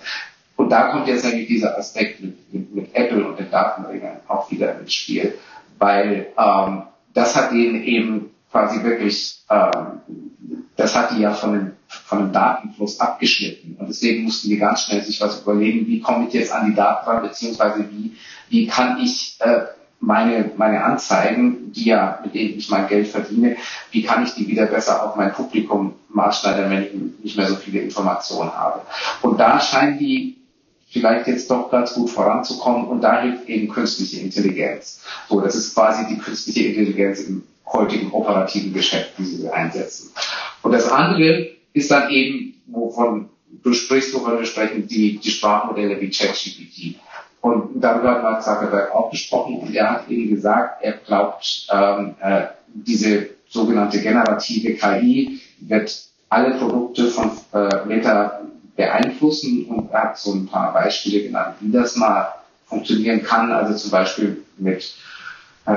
Und 0.57 0.69
da 0.69 0.91
kommt 0.91 1.07
jetzt 1.07 1.25
nämlich 1.25 1.47
dieser 1.47 1.77
Aspekt 1.77 2.19
mit, 2.19 2.53
mit, 2.53 2.75
mit 2.75 2.95
Apple 2.95 3.25
und 3.25 3.39
den 3.39 3.49
Datenregeln 3.49 4.17
auch 4.27 4.51
wieder 4.51 4.79
ins 4.79 4.93
Spiel 4.93 5.33
weil 5.81 6.27
ähm, 6.37 6.83
das 7.13 7.35
hat 7.35 7.51
denen 7.51 7.83
eben 7.83 8.29
quasi 8.51 8.83
wirklich, 8.83 9.39
ähm, 9.49 10.01
das 10.77 10.95
hat 10.95 11.11
die 11.11 11.21
ja 11.21 11.33
von 11.33 11.53
dem, 11.53 11.71
von 11.87 12.19
dem 12.19 12.31
Datenfluss 12.31 12.99
abgeschnitten. 12.99 13.75
Und 13.79 13.89
deswegen 13.89 14.23
mussten 14.23 14.49
die 14.49 14.57
ganz 14.57 14.83
schnell 14.83 15.03
sich 15.03 15.19
was 15.19 15.41
überlegen, 15.41 15.87
wie 15.87 15.99
komme 15.99 16.27
ich 16.27 16.33
jetzt 16.33 16.53
an 16.53 16.67
die 16.67 16.75
Daten 16.75 17.09
ran, 17.09 17.23
beziehungsweise 17.23 17.83
wie, 17.89 18.15
wie 18.49 18.67
kann 18.67 18.99
ich 19.01 19.37
äh, 19.39 19.61
meine, 19.99 20.51
meine 20.55 20.83
Anzeigen, 20.83 21.71
die 21.71 21.85
ja, 21.85 22.19
mit 22.23 22.35
denen 22.35 22.59
ich 22.59 22.69
mein 22.69 22.87
Geld 22.87 23.07
verdiene, 23.07 23.57
wie 23.89 24.03
kann 24.03 24.23
ich 24.23 24.35
die 24.35 24.47
wieder 24.47 24.67
besser 24.67 25.03
auf 25.03 25.15
mein 25.15 25.33
Publikum 25.33 25.95
maßschneidern, 26.09 26.69
wenn 26.69 26.83
ich 26.83 27.23
nicht 27.23 27.37
mehr 27.37 27.47
so 27.47 27.55
viele 27.55 27.79
Informationen 27.79 28.51
habe. 28.53 28.81
Und 29.23 29.39
da 29.39 29.59
scheinen 29.59 29.97
die 29.97 30.40
vielleicht 30.91 31.27
jetzt 31.27 31.49
doch 31.49 31.71
ganz 31.71 31.93
gut 31.93 32.09
voranzukommen 32.09 32.87
und 32.87 33.01
da 33.01 33.21
hilft 33.21 33.47
eben 33.47 33.69
künstliche 33.69 34.19
Intelligenz. 34.19 35.01
So, 35.29 35.39
das 35.41 35.55
ist 35.55 35.73
quasi 35.73 36.05
die 36.07 36.17
künstliche 36.17 36.67
Intelligenz 36.67 37.21
im 37.21 37.43
heutigen 37.65 38.11
operativen 38.11 38.73
Geschäft, 38.73 39.11
die 39.17 39.23
sie 39.23 39.49
einsetzen. 39.49 40.11
Und 40.61 40.73
das 40.73 40.91
andere 40.91 41.47
ist 41.73 41.89
dann 41.89 42.09
eben, 42.09 42.55
wovon 42.67 43.29
du 43.63 43.73
sprichst, 43.73 44.13
wovon 44.13 44.37
wir 44.37 44.45
sprechen, 44.45 44.87
die, 44.87 45.17
die 45.17 45.31
Sprachmodelle 45.31 45.99
wie 46.01 46.09
ChatGPT. 46.09 46.99
Und 47.39 47.81
darüber 47.81 48.11
hat 48.11 48.23
Mark 48.23 48.43
Zuckerberg 48.43 48.93
auch 48.93 49.09
gesprochen 49.09 49.59
und 49.59 49.73
er 49.73 49.89
hat 49.89 50.09
eben 50.09 50.29
gesagt, 50.29 50.83
er 50.83 50.93
glaubt, 50.93 51.67
ähm, 51.71 52.15
äh, 52.21 52.47
diese 52.73 53.29
sogenannte 53.49 53.99
generative 53.99 54.75
KI 54.75 55.39
wird 55.59 56.05
alle 56.29 56.55
Produkte 56.55 57.07
von 57.07 57.31
äh, 57.53 57.85
Meta 57.85 58.41
beeinflussen 58.75 59.65
und 59.65 59.91
hat 59.93 60.17
so 60.17 60.33
ein 60.33 60.47
paar 60.47 60.73
Beispiele 60.73 61.23
genannt, 61.23 61.55
wie 61.59 61.71
das 61.71 61.95
mal 61.95 62.33
funktionieren 62.65 63.23
kann. 63.23 63.51
Also 63.51 63.75
zum 63.75 63.91
Beispiel 63.91 64.43
mit 64.57 64.93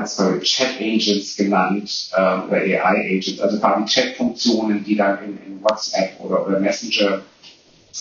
zwar 0.05 0.39
Chat-Agents 0.39 1.37
genannt 1.37 2.09
äh, 2.13 2.39
oder 2.47 2.57
AI-Agents, 2.57 3.39
also 3.39 3.59
quasi 3.59 3.85
Chat-Funktionen, 3.85 4.83
die 4.83 4.95
dann 4.95 5.19
in, 5.23 5.37
in 5.45 5.63
WhatsApp 5.63 6.19
oder, 6.19 6.45
oder 6.45 6.59
Messenger 6.59 7.21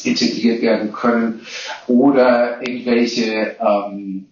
integriert 0.03 0.63
werden 0.63 0.93
können 0.93 1.47
oder 1.87 2.61
irgendwelche, 2.67 3.57
ähm, 3.61 4.27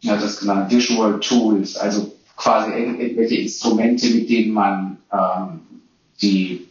ja, 0.00 0.16
das 0.16 0.40
genannt 0.40 0.70
Visual 0.70 1.20
Tools, 1.20 1.76
also 1.76 2.14
quasi 2.36 2.70
irgendwelche 2.70 3.36
Instrumente, 3.36 4.08
mit 4.08 4.30
denen 4.30 4.52
man 4.52 4.98
ähm, 5.12 5.60
die 6.22 6.68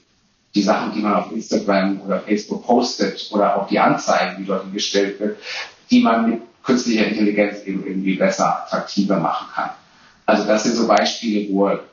die 0.56 0.62
Sachen, 0.62 0.94
die 0.94 1.02
man 1.02 1.14
auf 1.14 1.32
Instagram 1.32 2.02
oder 2.02 2.22
Facebook 2.22 2.66
postet 2.66 3.28
oder 3.32 3.58
auch 3.58 3.68
die 3.68 3.78
Anzeigen, 3.78 4.38
die 4.40 4.46
dort 4.46 4.72
gestellt 4.74 5.20
wird, 5.20 5.38
die 5.92 6.00
man 6.00 6.30
mit 6.30 6.42
künstlicher 6.64 7.08
Intelligenz 7.08 7.64
eben 7.66 7.86
irgendwie 7.86 8.16
besser 8.16 8.64
attraktiver 8.64 9.20
machen 9.20 9.48
kann. 9.54 9.70
Also 10.26 10.46
das 10.46 10.64
sind 10.64 10.76
so 10.76 10.88
Beispiele, 10.88 11.54
wo 11.54 11.68
er, 11.68 11.84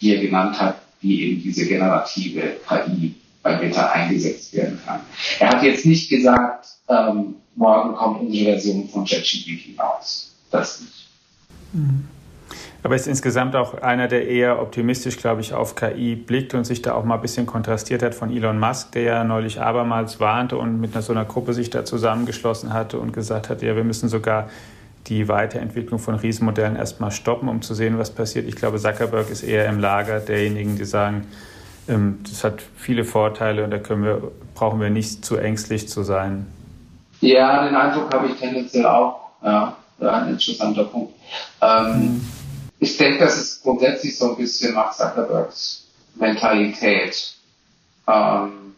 die 0.00 0.14
er 0.14 0.20
genannt 0.20 0.60
hat, 0.60 0.76
wie 1.00 1.22
eben 1.22 1.42
diese 1.42 1.66
generative 1.66 2.56
KI 2.68 3.14
bei 3.42 3.56
Meta 3.56 3.90
eingesetzt 3.90 4.54
werden 4.54 4.78
kann. 4.84 5.00
Er 5.38 5.48
hat 5.48 5.62
jetzt 5.62 5.86
nicht 5.86 6.10
gesagt, 6.10 6.68
ähm, 6.88 7.36
morgen 7.56 7.94
kommt 7.94 8.20
unsere 8.20 8.52
Version 8.52 8.88
von 8.88 9.06
ChatGPT 9.06 9.78
raus. 9.80 10.34
Das 10.50 10.82
nicht. 10.82 11.08
Mhm. 11.72 12.06
Aber 12.82 12.96
ist 12.96 13.06
insgesamt 13.06 13.56
auch 13.56 13.82
einer, 13.82 14.08
der 14.08 14.26
eher 14.26 14.60
optimistisch, 14.60 15.18
glaube 15.18 15.42
ich, 15.42 15.52
auf 15.52 15.74
KI 15.74 16.16
blickt 16.16 16.54
und 16.54 16.64
sich 16.64 16.80
da 16.80 16.94
auch 16.94 17.04
mal 17.04 17.16
ein 17.16 17.20
bisschen 17.20 17.44
kontrastiert 17.44 18.02
hat 18.02 18.14
von 18.14 18.34
Elon 18.34 18.58
Musk, 18.58 18.92
der 18.92 19.02
ja 19.02 19.24
neulich 19.24 19.60
abermals 19.60 20.18
warnte 20.18 20.56
und 20.56 20.80
mit 20.80 20.94
einer, 20.94 21.02
so 21.02 21.12
einer 21.12 21.26
Gruppe 21.26 21.52
sich 21.52 21.68
da 21.68 21.84
zusammengeschlossen 21.84 22.72
hatte 22.72 22.98
und 22.98 23.12
gesagt 23.12 23.50
hat, 23.50 23.60
ja, 23.60 23.76
wir 23.76 23.84
müssen 23.84 24.08
sogar 24.08 24.48
die 25.08 25.28
Weiterentwicklung 25.28 25.98
von 25.98 26.14
Riesenmodellen 26.14 26.76
erstmal 26.76 27.10
stoppen, 27.10 27.48
um 27.48 27.60
zu 27.62 27.74
sehen, 27.74 27.98
was 27.98 28.10
passiert. 28.10 28.46
Ich 28.48 28.56
glaube, 28.56 28.78
Zuckerberg 28.78 29.28
ist 29.30 29.42
eher 29.42 29.66
im 29.68 29.78
Lager 29.78 30.20
derjenigen, 30.20 30.76
die 30.76 30.84
sagen, 30.84 31.26
ähm, 31.88 32.20
das 32.22 32.44
hat 32.44 32.62
viele 32.76 33.04
Vorteile 33.04 33.64
und 33.64 33.70
da 33.70 33.78
können 33.78 34.04
wir, 34.04 34.22
brauchen 34.54 34.80
wir 34.80 34.90
nicht 34.90 35.24
zu 35.24 35.36
ängstlich 35.36 35.88
zu 35.88 36.02
sein. 36.02 36.46
Ja, 37.20 37.66
den 37.66 37.74
Eindruck 37.74 38.12
habe 38.14 38.28
ich 38.28 38.34
tendenziell 38.36 38.86
auch. 38.86 39.20
Ja, 39.42 39.76
ein 40.00 40.30
interessanter 40.30 40.84
Punkt. 40.84 41.12
Ähm, 41.60 41.98
mhm 41.98 42.39
ich 42.80 42.96
denke, 42.96 43.24
das 43.24 43.36
ist 43.36 43.62
grundsätzlich 43.62 44.16
so 44.16 44.30
ein 44.30 44.36
bisschen 44.36 44.74
Mark 44.74 44.94
Zuckerbergs 44.94 45.86
Mentalität. 46.16 47.34
Ähm, 48.08 48.74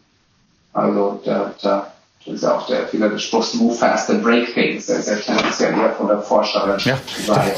also 0.72 1.20
da, 1.24 1.54
da 1.62 1.92
das 2.24 2.34
ist 2.34 2.44
auch 2.44 2.66
der 2.68 2.86
Fehler 2.86 3.08
des 3.08 3.22
Spruchs 3.22 3.54
Move 3.54 3.74
fast 3.74 4.08
and 4.10 4.22
break 4.22 4.54
things. 4.54 4.86
Der 4.86 4.98
ist 4.98 5.08
ja 5.08 5.16
tendenziell 5.16 5.72
eher 5.72 5.92
von 5.94 6.06
der 6.06 6.20
Forscherseite. 6.20 6.96
Ja, 7.26 7.52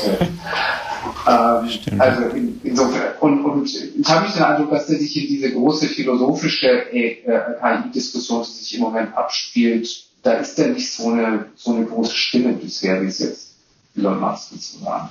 ähm, 1.61 2.01
also 2.01 2.23
in, 2.35 2.61
insofern, 2.63 3.13
und, 3.21 3.45
und 3.45 3.71
jetzt 3.71 4.09
habe 4.09 4.27
ich 4.27 4.33
den 4.33 4.43
Eindruck, 4.43 4.71
dass 4.71 4.89
er 4.89 4.99
sich 4.99 5.23
in 5.23 5.29
diese 5.29 5.53
große 5.53 5.89
philosophische 5.89 6.91
äh, 6.93 7.17
KI-Diskussion, 7.61 8.43
die 8.43 8.51
sich 8.53 8.75
im 8.77 8.81
Moment 8.81 9.15
abspielt, 9.15 10.05
da 10.23 10.33
ist 10.35 10.59
er 10.59 10.69
nicht 10.69 10.91
so 10.91 11.11
eine, 11.11 11.47
so 11.57 11.75
eine 11.75 11.85
große 11.85 12.17
Stimme 12.17 12.55
bisher, 12.55 13.03
wie 13.03 13.09
es 13.09 13.19
jetzt 13.19 13.57
Elon 13.95 14.19
Musk 14.19 14.51
sozusagen 14.51 15.11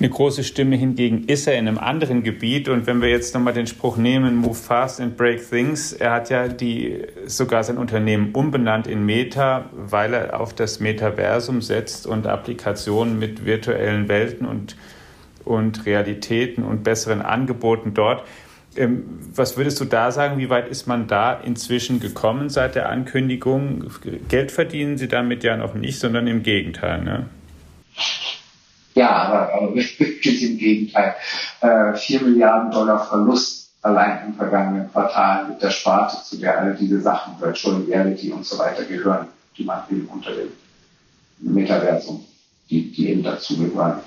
eine 0.00 0.10
große 0.10 0.44
Stimme 0.44 0.76
hingegen 0.76 1.24
ist 1.24 1.46
er 1.46 1.58
in 1.58 1.66
einem 1.66 1.78
anderen 1.78 2.22
Gebiet. 2.22 2.68
Und 2.68 2.86
wenn 2.86 3.00
wir 3.00 3.08
jetzt 3.08 3.34
nochmal 3.34 3.52
den 3.52 3.66
Spruch 3.66 3.96
nehmen, 3.96 4.36
move 4.36 4.54
fast 4.54 5.00
and 5.00 5.16
break 5.16 5.48
things, 5.48 5.92
er 5.92 6.12
hat 6.12 6.30
ja 6.30 6.48
die, 6.48 7.02
sogar 7.26 7.64
sein 7.64 7.78
Unternehmen 7.78 8.32
umbenannt 8.32 8.86
in 8.86 9.04
Meta, 9.04 9.66
weil 9.72 10.14
er 10.14 10.40
auf 10.40 10.54
das 10.54 10.80
Metaversum 10.80 11.62
setzt 11.62 12.06
und 12.06 12.26
Applikationen 12.26 13.18
mit 13.18 13.44
virtuellen 13.44 14.08
Welten 14.08 14.46
und, 14.46 14.76
und 15.44 15.86
Realitäten 15.86 16.62
und 16.62 16.84
besseren 16.84 17.22
Angeboten 17.22 17.94
dort. 17.94 18.24
Ähm, 18.76 19.04
was 19.34 19.56
würdest 19.56 19.80
du 19.80 19.84
da 19.84 20.12
sagen? 20.12 20.38
Wie 20.38 20.50
weit 20.50 20.68
ist 20.68 20.86
man 20.86 21.08
da 21.08 21.32
inzwischen 21.32 22.00
gekommen 22.00 22.48
seit 22.48 22.74
der 22.74 22.88
Ankündigung? 22.88 23.90
Geld 24.28 24.52
verdienen 24.52 24.98
sie 24.98 25.08
damit 25.08 25.42
ja 25.42 25.56
noch 25.56 25.74
nicht, 25.74 25.98
sondern 25.98 26.26
im 26.26 26.42
Gegenteil. 26.42 27.02
Ne? 27.02 27.26
Ja, 28.98 29.10
aber, 29.10 29.54
aber 29.54 29.74
wirklich 29.76 30.42
im 30.42 30.58
Gegenteil. 30.58 31.14
Äh, 31.60 31.94
4 31.94 32.22
Milliarden 32.22 32.72
Dollar 32.72 33.06
Verlust 33.06 33.70
allein 33.80 34.26
im 34.26 34.34
vergangenen 34.34 34.90
Quartal 34.90 35.46
mit 35.46 35.62
der 35.62 35.70
Sparte, 35.70 36.16
zu 36.24 36.36
der 36.36 36.58
all 36.58 36.74
diese 36.74 37.00
Sachen, 37.00 37.40
Virtual 37.40 37.80
Reality 37.82 38.32
und 38.32 38.44
so 38.44 38.58
weiter 38.58 38.82
gehören, 38.84 39.28
die 39.56 39.62
man 39.62 39.82
eben 39.88 40.08
unter 40.08 40.32
dem 40.32 40.48
Metaversum, 41.38 42.24
die, 42.68 42.90
die 42.90 43.10
eben 43.10 43.22
dazugehören. 43.22 44.00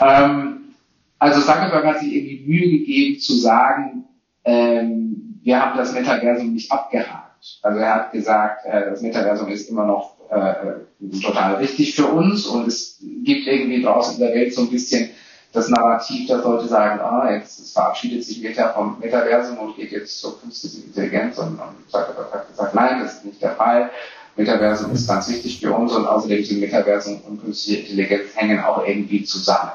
Ähm, 0.00 0.74
also 1.20 1.40
Zuckerberg 1.40 1.84
hat 1.84 2.00
sich 2.00 2.12
irgendwie 2.12 2.44
Mühe 2.48 2.78
gegeben 2.78 3.20
zu 3.20 3.34
sagen, 3.34 4.06
ähm, 4.44 5.38
wir 5.44 5.64
haben 5.64 5.78
das 5.78 5.92
Metaversum 5.92 6.52
nicht 6.52 6.72
abgehakt. 6.72 7.60
Also 7.62 7.78
er 7.78 7.94
hat 7.94 8.12
gesagt, 8.12 8.66
äh, 8.66 8.90
das 8.90 9.02
Metaversum 9.02 9.46
ist 9.50 9.70
immer 9.70 9.86
noch 9.86 10.15
äh, 10.30 11.20
total 11.22 11.60
wichtig 11.60 11.94
für 11.94 12.06
uns 12.06 12.46
und 12.46 12.66
es 12.68 12.98
gibt 13.00 13.46
irgendwie 13.46 13.82
draußen 13.82 14.14
in 14.14 14.20
der 14.20 14.34
Welt 14.34 14.54
so 14.54 14.62
ein 14.62 14.70
bisschen 14.70 15.10
das 15.52 15.68
Narrativ, 15.68 16.28
dass 16.28 16.44
Leute 16.44 16.68
sagen, 16.68 17.00
ah, 17.00 17.30
jetzt 17.32 17.72
verabschiedet 17.72 18.24
sich 18.24 18.42
Meta 18.42 18.72
vom 18.72 18.98
Metaversum 19.00 19.58
und 19.58 19.76
geht 19.76 19.90
jetzt 19.90 20.20
zur 20.20 20.38
künstlichen 20.40 20.84
Intelligenz 20.84 21.38
und, 21.38 21.52
und 21.52 21.92
hat 21.92 22.48
gesagt, 22.48 22.74
nein, 22.74 23.00
das 23.02 23.14
ist 23.14 23.24
nicht 23.24 23.42
der 23.42 23.52
Fall. 23.52 23.90
Metaversum 24.36 24.92
ist 24.92 25.08
ganz 25.08 25.30
wichtig 25.30 25.60
für 25.60 25.72
uns 25.72 25.92
und 25.92 26.06
außerdem 26.06 26.44
sind 26.44 26.60
Metaversum 26.60 27.22
und 27.26 27.42
künstliche 27.42 27.80
Intelligenz 27.80 28.36
hängen 28.36 28.62
auch 28.62 28.86
irgendwie 28.86 29.24
zusammen. 29.24 29.72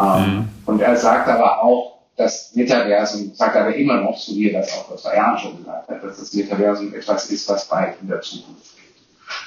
Ähm, 0.00 0.36
mhm. 0.36 0.48
Und 0.66 0.80
er 0.80 0.96
sagt 0.96 1.28
aber 1.28 1.62
auch, 1.62 1.98
das 2.16 2.54
Metaversum, 2.54 3.32
sagt 3.34 3.56
aber 3.56 3.74
immer 3.74 4.00
noch, 4.02 4.16
so 4.16 4.32
wie 4.34 4.50
er 4.50 4.60
das 4.60 4.72
auch 4.72 4.86
vor 4.86 4.96
zwei 4.98 5.16
Jahren 5.16 5.38
schon 5.38 5.56
gesagt 5.56 5.88
hat, 5.88 6.04
dass 6.04 6.18
das 6.18 6.32
Metaversum 6.34 6.94
etwas 6.94 7.30
ist, 7.30 7.48
was 7.48 7.68
bald 7.68 7.94
in 8.00 8.08
der 8.08 8.20
Zukunft 8.20 8.71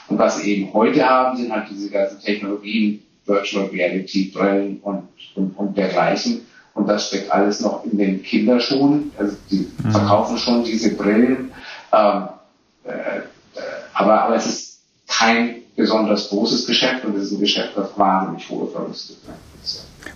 und 0.07 0.19
was 0.19 0.37
wir 0.37 0.45
eben 0.45 0.73
heute 0.73 1.07
haben, 1.07 1.37
sind 1.37 1.51
halt 1.51 1.67
diese 1.69 1.89
ganzen 1.89 2.21
Technologien, 2.21 3.01
Virtual 3.25 3.65
Reality, 3.67 4.31
Brillen 4.33 4.79
und, 4.81 5.03
und, 5.35 5.57
und 5.57 5.77
dergleichen. 5.77 6.41
Und 6.75 6.87
das 6.87 7.07
steckt 7.07 7.31
alles 7.31 7.61
noch 7.61 7.83
in 7.85 7.97
den 7.97 8.21
Kinderschuhen. 8.21 9.11
Also 9.17 9.35
die 9.49 9.67
mhm. 9.83 9.91
verkaufen 9.91 10.37
schon 10.37 10.63
diese 10.63 10.93
Brillen. 10.95 11.51
Ähm, 11.91 12.27
äh, 12.83 13.21
aber, 13.93 14.21
aber 14.23 14.35
es 14.35 14.45
ist 14.45 14.81
kein 15.07 15.63
besonders 15.75 16.29
großes 16.29 16.67
Geschäft 16.67 17.03
und 17.05 17.17
es 17.17 17.23
ist 17.25 17.33
ein 17.33 17.39
Geschäft, 17.39 17.71
das 17.75 17.97
wahnsinnig 17.97 18.47
hohe 18.49 18.67
Verluste 18.67 19.15
bringt. 19.25 19.39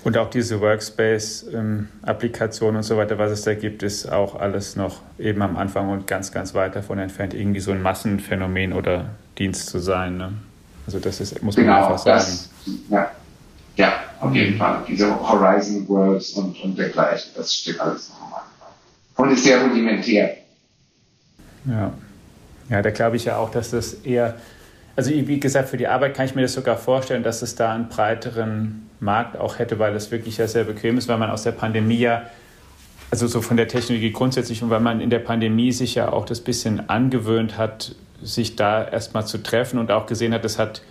Und 0.03 0.15
auch 0.17 0.29
diese 0.29 0.61
Workspace-Applikationen 0.61 2.77
und 2.77 2.83
so 2.83 2.95
weiter, 2.97 3.17
was 3.17 3.31
es 3.31 3.41
da 3.41 3.55
gibt, 3.55 3.81
ist 3.83 4.11
auch 4.11 4.35
alles 4.35 4.75
noch 4.75 5.01
eben 5.17 5.41
am 5.41 5.57
Anfang 5.57 5.89
und 5.89 6.05
ganz, 6.07 6.31
ganz 6.31 6.53
weit 6.53 6.75
davon 6.75 6.99
entfernt, 6.99 7.33
irgendwie 7.33 7.59
so 7.59 7.71
ein 7.71 7.81
Massenphänomen 7.81 8.73
oder 8.73 9.15
Dienst 9.39 9.67
zu 9.67 9.79
sein. 9.79 10.17
Ne? 10.17 10.33
Also 10.85 10.99
das 10.99 11.19
ist, 11.19 11.41
muss 11.41 11.55
man 11.57 11.65
genau, 11.65 11.83
einfach 11.83 11.97
sagen. 11.97 12.19
Das, 12.19 12.49
ja. 12.89 13.11
ja, 13.77 13.93
auf 14.19 14.35
jeden 14.35 14.57
Fall. 14.57 14.83
Diese 14.87 15.09
Horizon 15.19 15.87
Worlds 15.87 16.33
und, 16.33 16.61
und 16.61 16.77
dergleichen, 16.77 17.31
das 17.35 17.53
steht 17.53 17.79
alles 17.79 18.09
noch 18.09 18.21
am 18.21 18.33
Anfang. 18.33 18.45
Und 19.15 19.31
ist 19.31 19.43
sehr 19.43 19.61
rudimentär. 19.61 20.37
Ja. 21.65 21.91
Ja, 22.69 22.81
da 22.83 22.91
glaube 22.91 23.15
ich 23.15 23.25
ja 23.25 23.37
auch, 23.37 23.49
dass 23.49 23.71
das 23.71 23.93
eher 23.93 24.35
also 24.99 25.11
wie 25.11 25.39
gesagt, 25.39 25.69
für 25.69 25.77
die 25.77 25.87
Arbeit 25.87 26.13
kann 26.13 26.25
ich 26.25 26.35
mir 26.35 26.41
das 26.41 26.51
sogar 26.51 26.75
vorstellen, 26.75 27.23
dass 27.23 27.41
es 27.41 27.55
da 27.55 27.73
einen 27.73 27.87
breiteren 27.87 28.89
Markt 28.99 29.37
auch 29.37 29.57
hätte, 29.57 29.79
weil 29.79 29.93
das 29.93 30.11
wirklich 30.11 30.37
ja 30.37 30.45
sehr 30.45 30.65
bequem 30.65 30.97
ist, 30.97 31.07
weil 31.07 31.17
man 31.17 31.29
aus 31.29 31.43
der 31.43 31.53
Pandemie 31.53 31.99
ja, 31.99 32.23
also 33.09 33.25
so 33.25 33.41
von 33.41 33.55
der 33.55 33.69
Technologie 33.69 34.11
grundsätzlich 34.11 34.61
und 34.61 34.69
weil 34.69 34.81
man 34.81 34.99
in 34.99 35.09
der 35.09 35.19
Pandemie 35.19 35.71
sich 35.71 35.95
ja 35.95 36.11
auch 36.11 36.25
das 36.25 36.41
bisschen 36.41 36.89
angewöhnt 36.89 37.57
hat, 37.57 37.95
sich 38.23 38.55
da 38.55 38.83
erstmal 38.83 39.25
zu 39.25 39.41
treffen 39.41 39.79
und 39.79 39.91
auch 39.91 40.05
gesehen 40.05 40.33
hat, 40.33 40.43
das 40.43 40.59
hat 40.59 40.81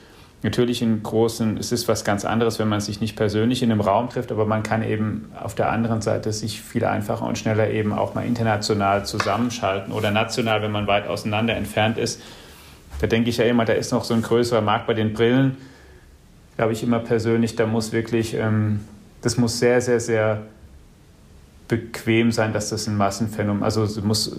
natürlich 0.43 0.83
einen 0.83 1.03
großen, 1.03 1.57
es 1.57 1.73
ist 1.73 1.89
was 1.89 2.05
ganz 2.05 2.25
anderes, 2.25 2.59
wenn 2.59 2.69
man 2.69 2.81
sich 2.81 3.01
nicht 3.01 3.17
persönlich 3.17 3.63
in 3.63 3.73
einem 3.73 3.81
Raum 3.81 4.09
trifft, 4.09 4.31
aber 4.31 4.47
man 4.47 4.63
kann 4.63 4.85
eben 4.85 5.33
auf 5.43 5.55
der 5.55 5.71
anderen 5.71 6.01
Seite 6.01 6.33
sich 6.33 6.61
viel 6.61 6.85
einfacher 6.85 7.27
und 7.27 7.37
schneller 7.37 7.69
eben 7.71 7.93
auch 7.93 8.15
mal 8.15 8.25
international 8.25 9.05
zusammenschalten 9.05 9.93
oder 9.93 10.13
national, 10.13 10.63
wenn 10.63 10.71
man 10.71 10.87
weit 10.87 11.09
auseinander 11.09 11.57
entfernt 11.57 11.99
ist 11.99 12.21
da 13.01 13.07
denke 13.07 13.31
ich 13.31 13.37
ja 13.37 13.45
immer, 13.45 13.65
da 13.65 13.75
ist 13.75 13.93
noch 13.93 14.05
so 14.05 14.15
ein 14.15 14.23
größerer 14.23 14.61
Markt 14.61 14.87
bei 14.87 14.95
den 14.95 15.13
Brillen. 15.13 15.57
Glaube 16.57 16.73
ich 16.73 16.83
immer 16.83 16.99
persönlich, 16.99 17.55
da 17.55 17.67
muss 17.67 17.93
wirklich, 17.93 18.35
ähm, 18.35 18.81
das 19.23 19.39
muss 19.39 19.59
sehr, 19.59 19.81
sehr, 19.81 20.01
sehr 20.01 20.43
bequem 21.69 22.33
sein, 22.33 22.53
dass 22.53 22.71
das 22.71 22.89
ein 22.89 22.97
Massenphänomen, 22.97 23.63
also 23.63 23.85
es 23.85 24.03
muss, 24.03 24.37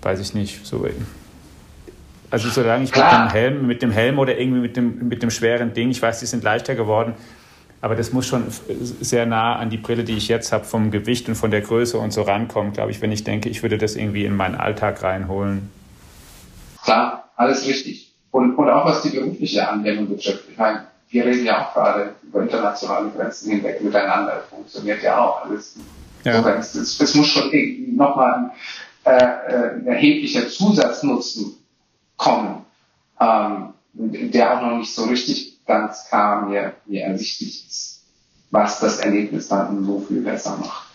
weiß 0.00 0.20
ich 0.20 0.34
nicht, 0.34 0.64
so. 0.64 0.86
Also 2.30 2.48
solange 2.50 2.84
ich 2.84 2.94
mit 2.94 3.04
dem 3.04 3.28
Helm, 3.30 3.66
mit 3.66 3.82
dem 3.82 3.90
Helm 3.90 4.18
oder 4.18 4.38
irgendwie 4.38 4.60
mit 4.60 4.76
dem, 4.76 5.08
mit 5.08 5.22
dem 5.22 5.30
schweren 5.30 5.72
Ding, 5.72 5.90
ich 5.90 6.02
weiß, 6.02 6.20
die 6.20 6.26
sind 6.26 6.44
leichter 6.44 6.74
geworden, 6.74 7.14
aber 7.80 7.94
das 7.94 8.12
muss 8.12 8.26
schon 8.26 8.44
sehr 9.00 9.24
nah 9.24 9.56
an 9.56 9.70
die 9.70 9.76
Brille, 9.76 10.04
die 10.04 10.16
ich 10.16 10.28
jetzt 10.28 10.52
habe, 10.52 10.64
vom 10.64 10.90
Gewicht 10.90 11.28
und 11.28 11.36
von 11.36 11.50
der 11.50 11.62
Größe 11.62 11.96
und 11.96 12.12
so 12.12 12.22
rankommen, 12.22 12.72
glaube 12.72 12.90
ich, 12.90 13.00
wenn 13.00 13.12
ich 13.12 13.24
denke, 13.24 13.48
ich 13.48 13.62
würde 13.62 13.78
das 13.78 13.96
irgendwie 13.96 14.24
in 14.24 14.36
meinen 14.36 14.56
Alltag 14.56 15.02
reinholen. 15.02 15.70
Klar, 16.82 17.30
alles 17.36 17.66
richtig. 17.66 18.12
Und, 18.30 18.56
und 18.56 18.68
auch 18.68 18.84
was 18.84 19.02
die 19.02 19.10
berufliche 19.10 19.66
Anwendung 19.68 20.08
betrifft. 20.08 20.44
Ich 20.50 20.58
meine, 20.58 20.86
wir 21.10 21.24
reden 21.24 21.46
ja 21.46 21.62
auch 21.62 21.72
gerade 21.72 22.14
über 22.22 22.42
internationale 22.42 23.10
Grenzen 23.10 23.52
hinweg 23.52 23.82
miteinander. 23.82 24.40
Das 24.40 24.48
funktioniert 24.50 25.02
ja 25.02 25.18
auch 25.18 25.44
alles. 25.44 25.76
Ja. 26.24 26.46
Es, 26.58 27.14
muss 27.14 27.28
schon 27.28 27.50
nochmal 27.96 28.34
ein, 28.34 28.50
äh, 29.04 29.16
äh, 29.16 29.70
ein 29.76 29.86
erheblicher 29.86 30.48
Zusatznutzen 30.48 31.57
kommen, 32.18 32.66
ähm, 33.18 33.72
der 33.94 34.58
auch 34.58 34.62
noch 34.62 34.78
nicht 34.78 34.94
so 34.94 35.04
richtig 35.04 35.64
ganz 35.66 36.06
klar 36.08 36.46
mir, 36.46 36.74
mir 36.86 37.04
ersichtlich 37.04 37.66
ist, 37.66 38.02
was 38.50 38.80
das 38.80 38.98
Erlebnis 38.98 39.48
dann 39.48 39.84
so 39.84 40.00
viel 40.00 40.20
besser 40.20 40.56
macht. 40.58 40.86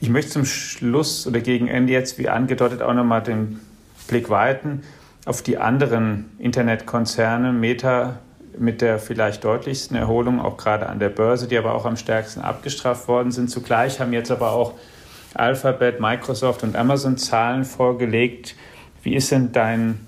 Ich 0.00 0.08
möchte 0.08 0.32
zum 0.32 0.44
Schluss 0.44 1.26
oder 1.26 1.40
gegen 1.40 1.68
Ende 1.68 1.92
jetzt, 1.92 2.18
wie 2.18 2.28
angedeutet, 2.28 2.82
auch 2.82 2.94
nochmal 2.94 3.22
den 3.22 3.60
Blick 4.08 4.30
weiten 4.30 4.82
auf 5.24 5.42
die 5.42 5.58
anderen 5.58 6.30
Internetkonzerne. 6.38 7.52
Meta 7.52 8.18
mit 8.58 8.82
der 8.82 8.98
vielleicht 8.98 9.44
deutlichsten 9.44 9.96
Erholung, 9.96 10.40
auch 10.40 10.56
gerade 10.56 10.88
an 10.88 10.98
der 10.98 11.08
Börse, 11.08 11.48
die 11.48 11.58
aber 11.58 11.74
auch 11.74 11.86
am 11.86 11.96
stärksten 11.96 12.40
abgestraft 12.40 13.08
worden 13.08 13.32
sind. 13.32 13.50
Zugleich 13.50 14.00
haben 14.00 14.12
jetzt 14.12 14.30
aber 14.30 14.52
auch 14.52 14.74
Alphabet, 15.34 16.00
Microsoft 16.00 16.62
und 16.62 16.76
Amazon 16.76 17.16
Zahlen 17.16 17.64
vorgelegt. 17.64 18.54
Wie 19.04 19.14
ist 19.14 19.30
denn 19.30 19.52
dein, 19.52 20.00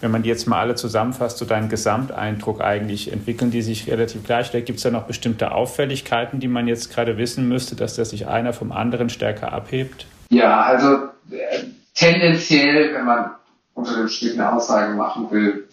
wenn 0.00 0.10
man 0.10 0.22
die 0.22 0.28
jetzt 0.28 0.46
mal 0.46 0.60
alle 0.60 0.74
zusammenfasst, 0.74 1.38
so 1.38 1.46
dein 1.46 1.68
Gesamteindruck 1.68 2.60
eigentlich? 2.60 3.10
Entwickeln 3.10 3.50
die 3.50 3.62
sich 3.62 3.90
relativ 3.90 4.24
gleich? 4.24 4.52
Gibt 4.52 4.76
es 4.76 4.82
da 4.82 4.90
noch 4.90 5.04
bestimmte 5.04 5.52
Auffälligkeiten, 5.52 6.38
die 6.38 6.48
man 6.48 6.68
jetzt 6.68 6.92
gerade 6.92 7.16
wissen 7.16 7.48
müsste, 7.48 7.76
dass 7.76 7.96
das 7.96 8.10
sich 8.10 8.28
einer 8.28 8.52
vom 8.52 8.70
anderen 8.70 9.08
stärker 9.08 9.52
abhebt? 9.52 10.06
Ja, 10.28 10.62
also 10.62 11.08
äh, 11.30 11.64
tendenziell, 11.94 12.94
wenn 12.94 13.06
man 13.06 13.30
unter 13.74 13.96
dem 13.96 14.08
Strich 14.08 14.34
eine 14.34 14.52
Aussage 14.52 14.94
machen 14.94 15.30
will, 15.30 15.68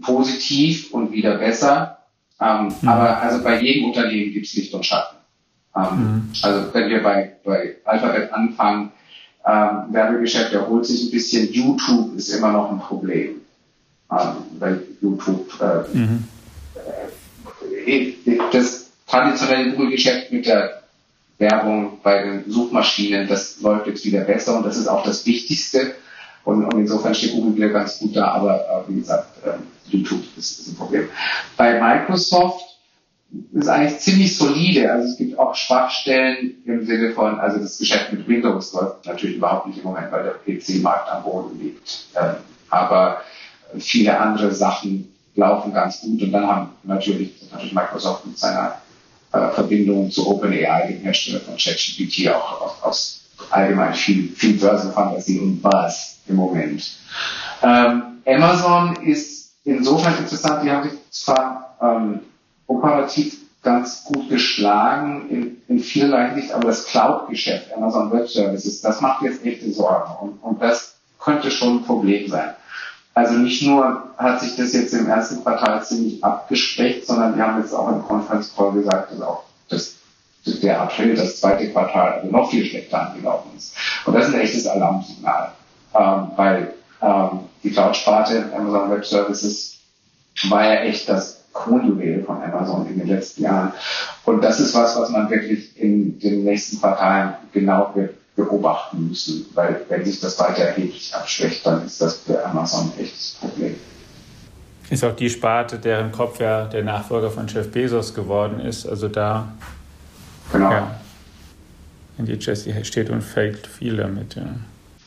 positiv 0.00 0.94
und 0.94 1.12
wieder 1.12 1.38
besser. 1.38 1.98
Ähm, 2.40 2.72
mhm. 2.80 2.88
Aber 2.88 3.20
also 3.20 3.42
bei 3.42 3.60
jedem 3.60 3.86
Unternehmen 3.86 4.32
gibt 4.32 4.46
es 4.46 4.54
Licht 4.54 4.72
und 4.72 4.86
Schatten. 4.86 5.16
Ähm, 5.76 5.82
mhm. 5.82 6.32
Also 6.42 6.72
wenn 6.72 6.88
wir 6.88 7.02
bei, 7.02 7.36
bei 7.44 7.76
Alphabet 7.84 8.32
anfangen, 8.32 8.92
ähm, 9.46 9.84
Werbegeschäft 9.90 10.52
erholt 10.52 10.86
sich 10.86 11.04
ein 11.04 11.10
bisschen. 11.10 11.52
YouTube 11.52 12.16
ist 12.16 12.28
immer 12.30 12.52
noch 12.52 12.70
ein 12.70 12.80
Problem. 12.80 13.40
Ähm, 14.10 14.36
weil 14.58 14.82
YouTube 15.00 15.48
äh, 15.60 15.96
mhm. 15.96 16.24
äh, 17.86 18.14
das 18.52 18.90
traditionelle 19.06 19.72
Google-Geschäft 19.72 20.32
mit 20.32 20.46
der 20.46 20.82
Werbung 21.38 21.98
bei 22.02 22.22
den 22.22 22.50
Suchmaschinen, 22.50 23.26
das 23.28 23.60
läuft 23.60 23.86
jetzt 23.86 24.04
wieder 24.04 24.20
besser 24.20 24.56
und 24.56 24.66
das 24.66 24.76
ist 24.76 24.88
auch 24.88 25.04
das 25.04 25.24
Wichtigste. 25.26 25.94
Und, 26.44 26.64
und 26.64 26.80
insofern 26.80 27.14
steht 27.14 27.32
Google 27.32 27.56
wieder 27.56 27.68
ganz 27.68 27.98
gut 27.98 28.16
da, 28.16 28.28
aber 28.28 28.60
äh, 28.60 28.90
wie 28.90 29.00
gesagt, 29.00 29.46
äh, 29.46 29.52
YouTube 29.88 30.22
ist, 30.36 30.60
ist 30.60 30.68
ein 30.68 30.76
Problem. 30.76 31.08
Bei 31.56 31.80
Microsoft 31.80 32.69
ist 33.52 33.68
eigentlich 33.68 34.00
ziemlich 34.00 34.36
solide. 34.36 34.90
Also 34.92 35.08
es 35.08 35.16
gibt 35.16 35.38
auch 35.38 35.54
Schwachstellen 35.54 36.62
im 36.64 36.84
Sinne 36.84 37.12
von, 37.12 37.38
also 37.38 37.58
das 37.58 37.78
Geschäft 37.78 38.12
mit 38.12 38.26
Windows 38.26 38.72
läuft 38.72 39.06
natürlich 39.06 39.36
überhaupt 39.36 39.68
nicht 39.68 39.78
im 39.78 39.84
Moment, 39.84 40.10
weil 40.10 40.24
der 40.24 40.54
PC-Markt 40.54 41.10
am 41.10 41.22
Boden 41.22 41.60
liegt. 41.60 42.06
Ähm, 42.20 42.36
aber 42.70 43.22
viele 43.78 44.18
andere 44.18 44.52
Sachen 44.52 45.12
laufen 45.34 45.72
ganz 45.72 46.00
gut 46.00 46.22
und 46.22 46.32
dann 46.32 46.46
haben 46.46 46.68
natürlich, 46.82 47.34
natürlich 47.50 47.72
Microsoft 47.72 48.26
mit 48.26 48.38
seiner 48.38 48.76
äh, 49.32 49.48
Verbindung 49.50 50.10
zu 50.10 50.28
OpenAI, 50.28 50.88
dem 50.88 51.02
Hersteller 51.02 51.40
von 51.40 51.56
ChatGPT, 51.56 52.28
auch 52.28 52.60
aus, 52.60 52.82
aus 52.82 53.20
allgemein 53.50 53.94
viel, 53.94 54.28
viel 54.32 54.54
Börsenfantasie 54.54 55.38
und 55.38 55.62
Buzz 55.62 56.18
im 56.26 56.36
Moment. 56.36 56.98
Ähm, 57.62 58.02
Amazon 58.26 58.96
ist 59.04 59.52
insofern 59.64 60.18
interessant, 60.18 60.64
die 60.64 60.70
haben 60.70 60.88
sich 60.88 60.98
zwar 61.10 61.76
ähm, 61.80 62.20
operativ 62.70 63.36
ganz 63.62 64.04
gut 64.04 64.28
geschlagen 64.28 65.28
in, 65.28 65.62
in 65.68 65.80
vielerlei 65.80 66.30
Hinsicht, 66.30 66.54
aber 66.54 66.68
das 66.68 66.86
Cloud-Geschäft, 66.86 67.72
Amazon 67.74 68.10
Web 68.12 68.28
Services, 68.28 68.80
das 68.80 69.00
macht 69.00 69.22
jetzt 69.22 69.44
echte 69.44 69.70
Sorgen 69.72 70.12
und, 70.20 70.38
und 70.42 70.62
das 70.62 70.94
könnte 71.18 71.50
schon 71.50 71.78
ein 71.78 71.84
Problem 71.84 72.30
sein. 72.30 72.54
Also 73.12 73.34
nicht 73.34 73.62
nur 73.62 74.04
hat 74.16 74.40
sich 74.40 74.56
das 74.56 74.72
jetzt 74.72 74.94
im 74.94 75.08
ersten 75.08 75.42
Quartal 75.42 75.84
ziemlich 75.84 76.22
abgeschwächt, 76.24 77.06
sondern 77.06 77.36
wir 77.36 77.46
haben 77.46 77.60
jetzt 77.60 77.74
auch 77.74 77.88
im 77.88 78.02
Conference 78.02 78.54
Call 78.56 78.72
gesagt, 78.72 79.12
dass 79.12 79.20
auch 79.20 79.44
das, 79.68 79.96
der 80.62 80.80
April, 80.80 81.16
das 81.16 81.40
zweite 81.40 81.70
Quartal, 81.70 82.12
also 82.12 82.28
noch 82.30 82.50
viel 82.50 82.64
schlechter 82.64 83.10
angelaufen 83.10 83.50
ist. 83.56 83.74
Und 84.06 84.14
das 84.14 84.28
ist 84.28 84.34
ein 84.34 84.40
echtes 84.40 84.66
Alarmsignal, 84.66 85.52
ähm, 85.94 86.30
weil 86.36 86.74
ähm, 87.02 87.40
die 87.62 87.72
Cloud-Sparte 87.72 88.50
Amazon 88.56 88.90
Web 88.90 89.04
Services 89.04 89.80
war 90.48 90.64
ja 90.64 90.80
echt 90.82 91.08
das 91.08 91.39
Kronjuwel 91.52 92.22
von 92.24 92.42
Amazon 92.42 92.86
in 92.86 92.98
den 92.98 93.08
letzten 93.08 93.42
Jahren. 93.42 93.72
Und 94.24 94.42
das 94.42 94.60
ist 94.60 94.74
was, 94.74 94.96
was 94.96 95.10
man 95.10 95.28
wirklich 95.30 95.76
in 95.80 96.18
den 96.18 96.44
nächsten 96.44 96.80
Quartalen 96.80 97.34
genau 97.52 97.94
beobachten 98.36 99.08
müssen, 99.08 99.46
weil 99.54 99.84
wenn 99.88 100.04
sich 100.04 100.20
das 100.20 100.38
weiter 100.38 100.62
erheblich 100.62 101.14
abschwächt, 101.14 101.66
dann 101.66 101.84
ist 101.84 102.00
das 102.00 102.18
für 102.18 102.44
Amazon 102.44 102.92
ein 102.92 103.04
echtes 103.04 103.36
Problem. 103.40 103.74
Ist 104.88 105.04
auch 105.04 105.14
die 105.14 105.30
Sparte, 105.30 105.78
deren 105.78 106.10
Kopf 106.10 106.40
ja 106.40 106.64
der 106.64 106.82
Nachfolger 106.82 107.30
von 107.30 107.46
Jeff 107.46 107.70
Bezos 107.70 108.12
geworden 108.12 108.60
ist. 108.60 108.86
Also 108.86 109.08
da 109.08 109.52
genau. 110.52 110.70
ja, 110.70 111.00
in 112.18 112.26
die 112.26 112.32
Jesse 112.32 112.84
steht 112.84 113.08
und 113.10 113.22
fällt 113.22 113.66
viel 113.66 113.96
damit. 113.96 114.34
Ja. 114.34 114.42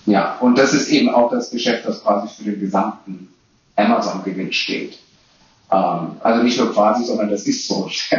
ja, 0.06 0.38
und 0.40 0.58
das 0.58 0.74
ist 0.74 0.90
eben 0.90 1.10
auch 1.10 1.32
das 1.32 1.52
Geschäft, 1.52 1.86
das 1.86 2.02
quasi 2.02 2.34
für 2.34 2.50
den 2.50 2.60
gesamten 2.60 3.28
Amazon-Gewinn 3.76 4.54
steht. 4.54 5.00
Ähm, 5.74 6.18
also 6.22 6.44
nicht 6.44 6.60
nur 6.60 6.72
quasi, 6.72 7.04
sondern 7.04 7.30
das 7.30 7.48
ist 7.48 7.68
so. 7.68 7.90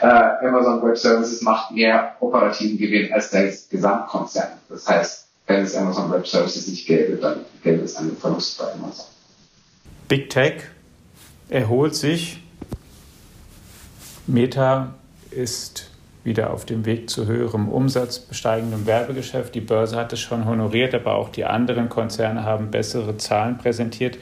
äh, 0.00 0.06
Amazon 0.46 0.82
Web 0.82 0.96
Services 0.96 1.42
macht 1.42 1.72
mehr 1.72 2.14
operativen 2.20 2.78
Gewinn 2.78 3.12
als 3.12 3.30
der 3.30 3.52
Gesamtkonzern. 3.70 4.50
Das 4.68 4.88
heißt, 4.88 5.26
wenn 5.46 5.64
es 5.64 5.74
Amazon 5.74 6.10
Web 6.12 6.26
Services 6.26 6.68
nicht 6.68 6.86
gäbe, 6.86 7.16
dann 7.16 7.40
gäbe 7.64 7.82
es 7.82 7.96
einen 7.96 8.16
Verlust 8.16 8.58
bei 8.58 8.72
Amazon. 8.72 9.06
Big 10.06 10.30
Tech 10.30 10.62
erholt 11.48 11.96
sich. 11.96 12.42
Meta 14.26 14.94
ist 15.32 15.90
wieder 16.22 16.52
auf 16.52 16.64
dem 16.64 16.84
Weg 16.84 17.10
zu 17.10 17.26
höherem 17.26 17.68
Umsatz, 17.68 18.20
besteigendem 18.20 18.86
Werbegeschäft. 18.86 19.54
Die 19.54 19.60
Börse 19.60 19.96
hat 19.96 20.12
es 20.12 20.20
schon 20.20 20.44
honoriert, 20.44 20.94
aber 20.94 21.14
auch 21.14 21.30
die 21.30 21.44
anderen 21.44 21.88
Konzerne 21.88 22.44
haben 22.44 22.70
bessere 22.70 23.16
Zahlen 23.16 23.58
präsentiert. 23.58 24.18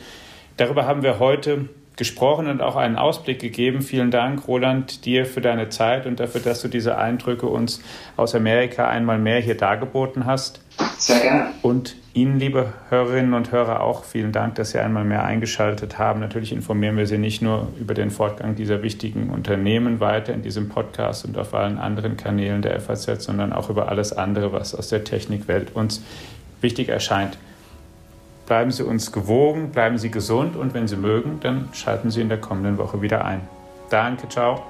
Darüber 0.56 0.86
haben 0.86 1.02
wir 1.02 1.18
heute 1.18 1.68
gesprochen 1.98 2.46
und 2.46 2.62
auch 2.62 2.76
einen 2.76 2.96
Ausblick 2.96 3.40
gegeben. 3.40 3.82
Vielen 3.82 4.10
Dank, 4.10 4.48
Roland, 4.48 5.04
dir 5.04 5.26
für 5.26 5.42
deine 5.42 5.68
Zeit 5.68 6.06
und 6.06 6.20
dafür, 6.20 6.40
dass 6.40 6.62
du 6.62 6.68
diese 6.68 6.96
Eindrücke 6.96 7.46
uns 7.46 7.82
aus 8.16 8.34
Amerika 8.34 8.88
einmal 8.88 9.18
mehr 9.18 9.40
hier 9.40 9.56
dargeboten 9.56 10.24
hast. 10.24 10.62
Sehr 10.96 11.20
gerne. 11.20 11.46
Und 11.60 11.96
Ihnen, 12.14 12.38
liebe 12.38 12.72
Hörerinnen 12.88 13.34
und 13.34 13.52
Hörer, 13.52 13.80
auch 13.80 14.04
vielen 14.04 14.32
Dank, 14.32 14.54
dass 14.54 14.70
Sie 14.70 14.78
einmal 14.78 15.04
mehr 15.04 15.24
eingeschaltet 15.24 15.98
haben. 15.98 16.20
Natürlich 16.20 16.52
informieren 16.52 16.96
wir 16.96 17.06
Sie 17.06 17.18
nicht 17.18 17.42
nur 17.42 17.68
über 17.78 17.94
den 17.94 18.10
Fortgang 18.10 18.54
dieser 18.54 18.82
wichtigen 18.82 19.30
Unternehmen 19.30 20.00
weiter 20.00 20.32
in 20.32 20.42
diesem 20.42 20.68
Podcast 20.68 21.24
und 21.24 21.36
auf 21.36 21.52
allen 21.54 21.78
anderen 21.78 22.16
Kanälen 22.16 22.62
der 22.62 22.80
FAZ, 22.80 23.22
sondern 23.24 23.52
auch 23.52 23.70
über 23.70 23.88
alles 23.88 24.12
andere, 24.12 24.52
was 24.52 24.74
aus 24.74 24.88
der 24.88 25.04
Technikwelt 25.04 25.74
uns 25.74 26.02
wichtig 26.60 26.88
erscheint. 26.88 27.38
Bleiben 28.48 28.70
Sie 28.70 28.82
uns 28.82 29.12
gewogen, 29.12 29.72
bleiben 29.72 29.98
Sie 29.98 30.10
gesund 30.10 30.56
und 30.56 30.72
wenn 30.72 30.88
Sie 30.88 30.96
mögen, 30.96 31.38
dann 31.42 31.68
schalten 31.74 32.10
Sie 32.10 32.22
in 32.22 32.30
der 32.30 32.40
kommenden 32.40 32.78
Woche 32.78 33.02
wieder 33.02 33.26
ein. 33.26 33.46
Danke, 33.90 34.26
ciao. 34.30 34.62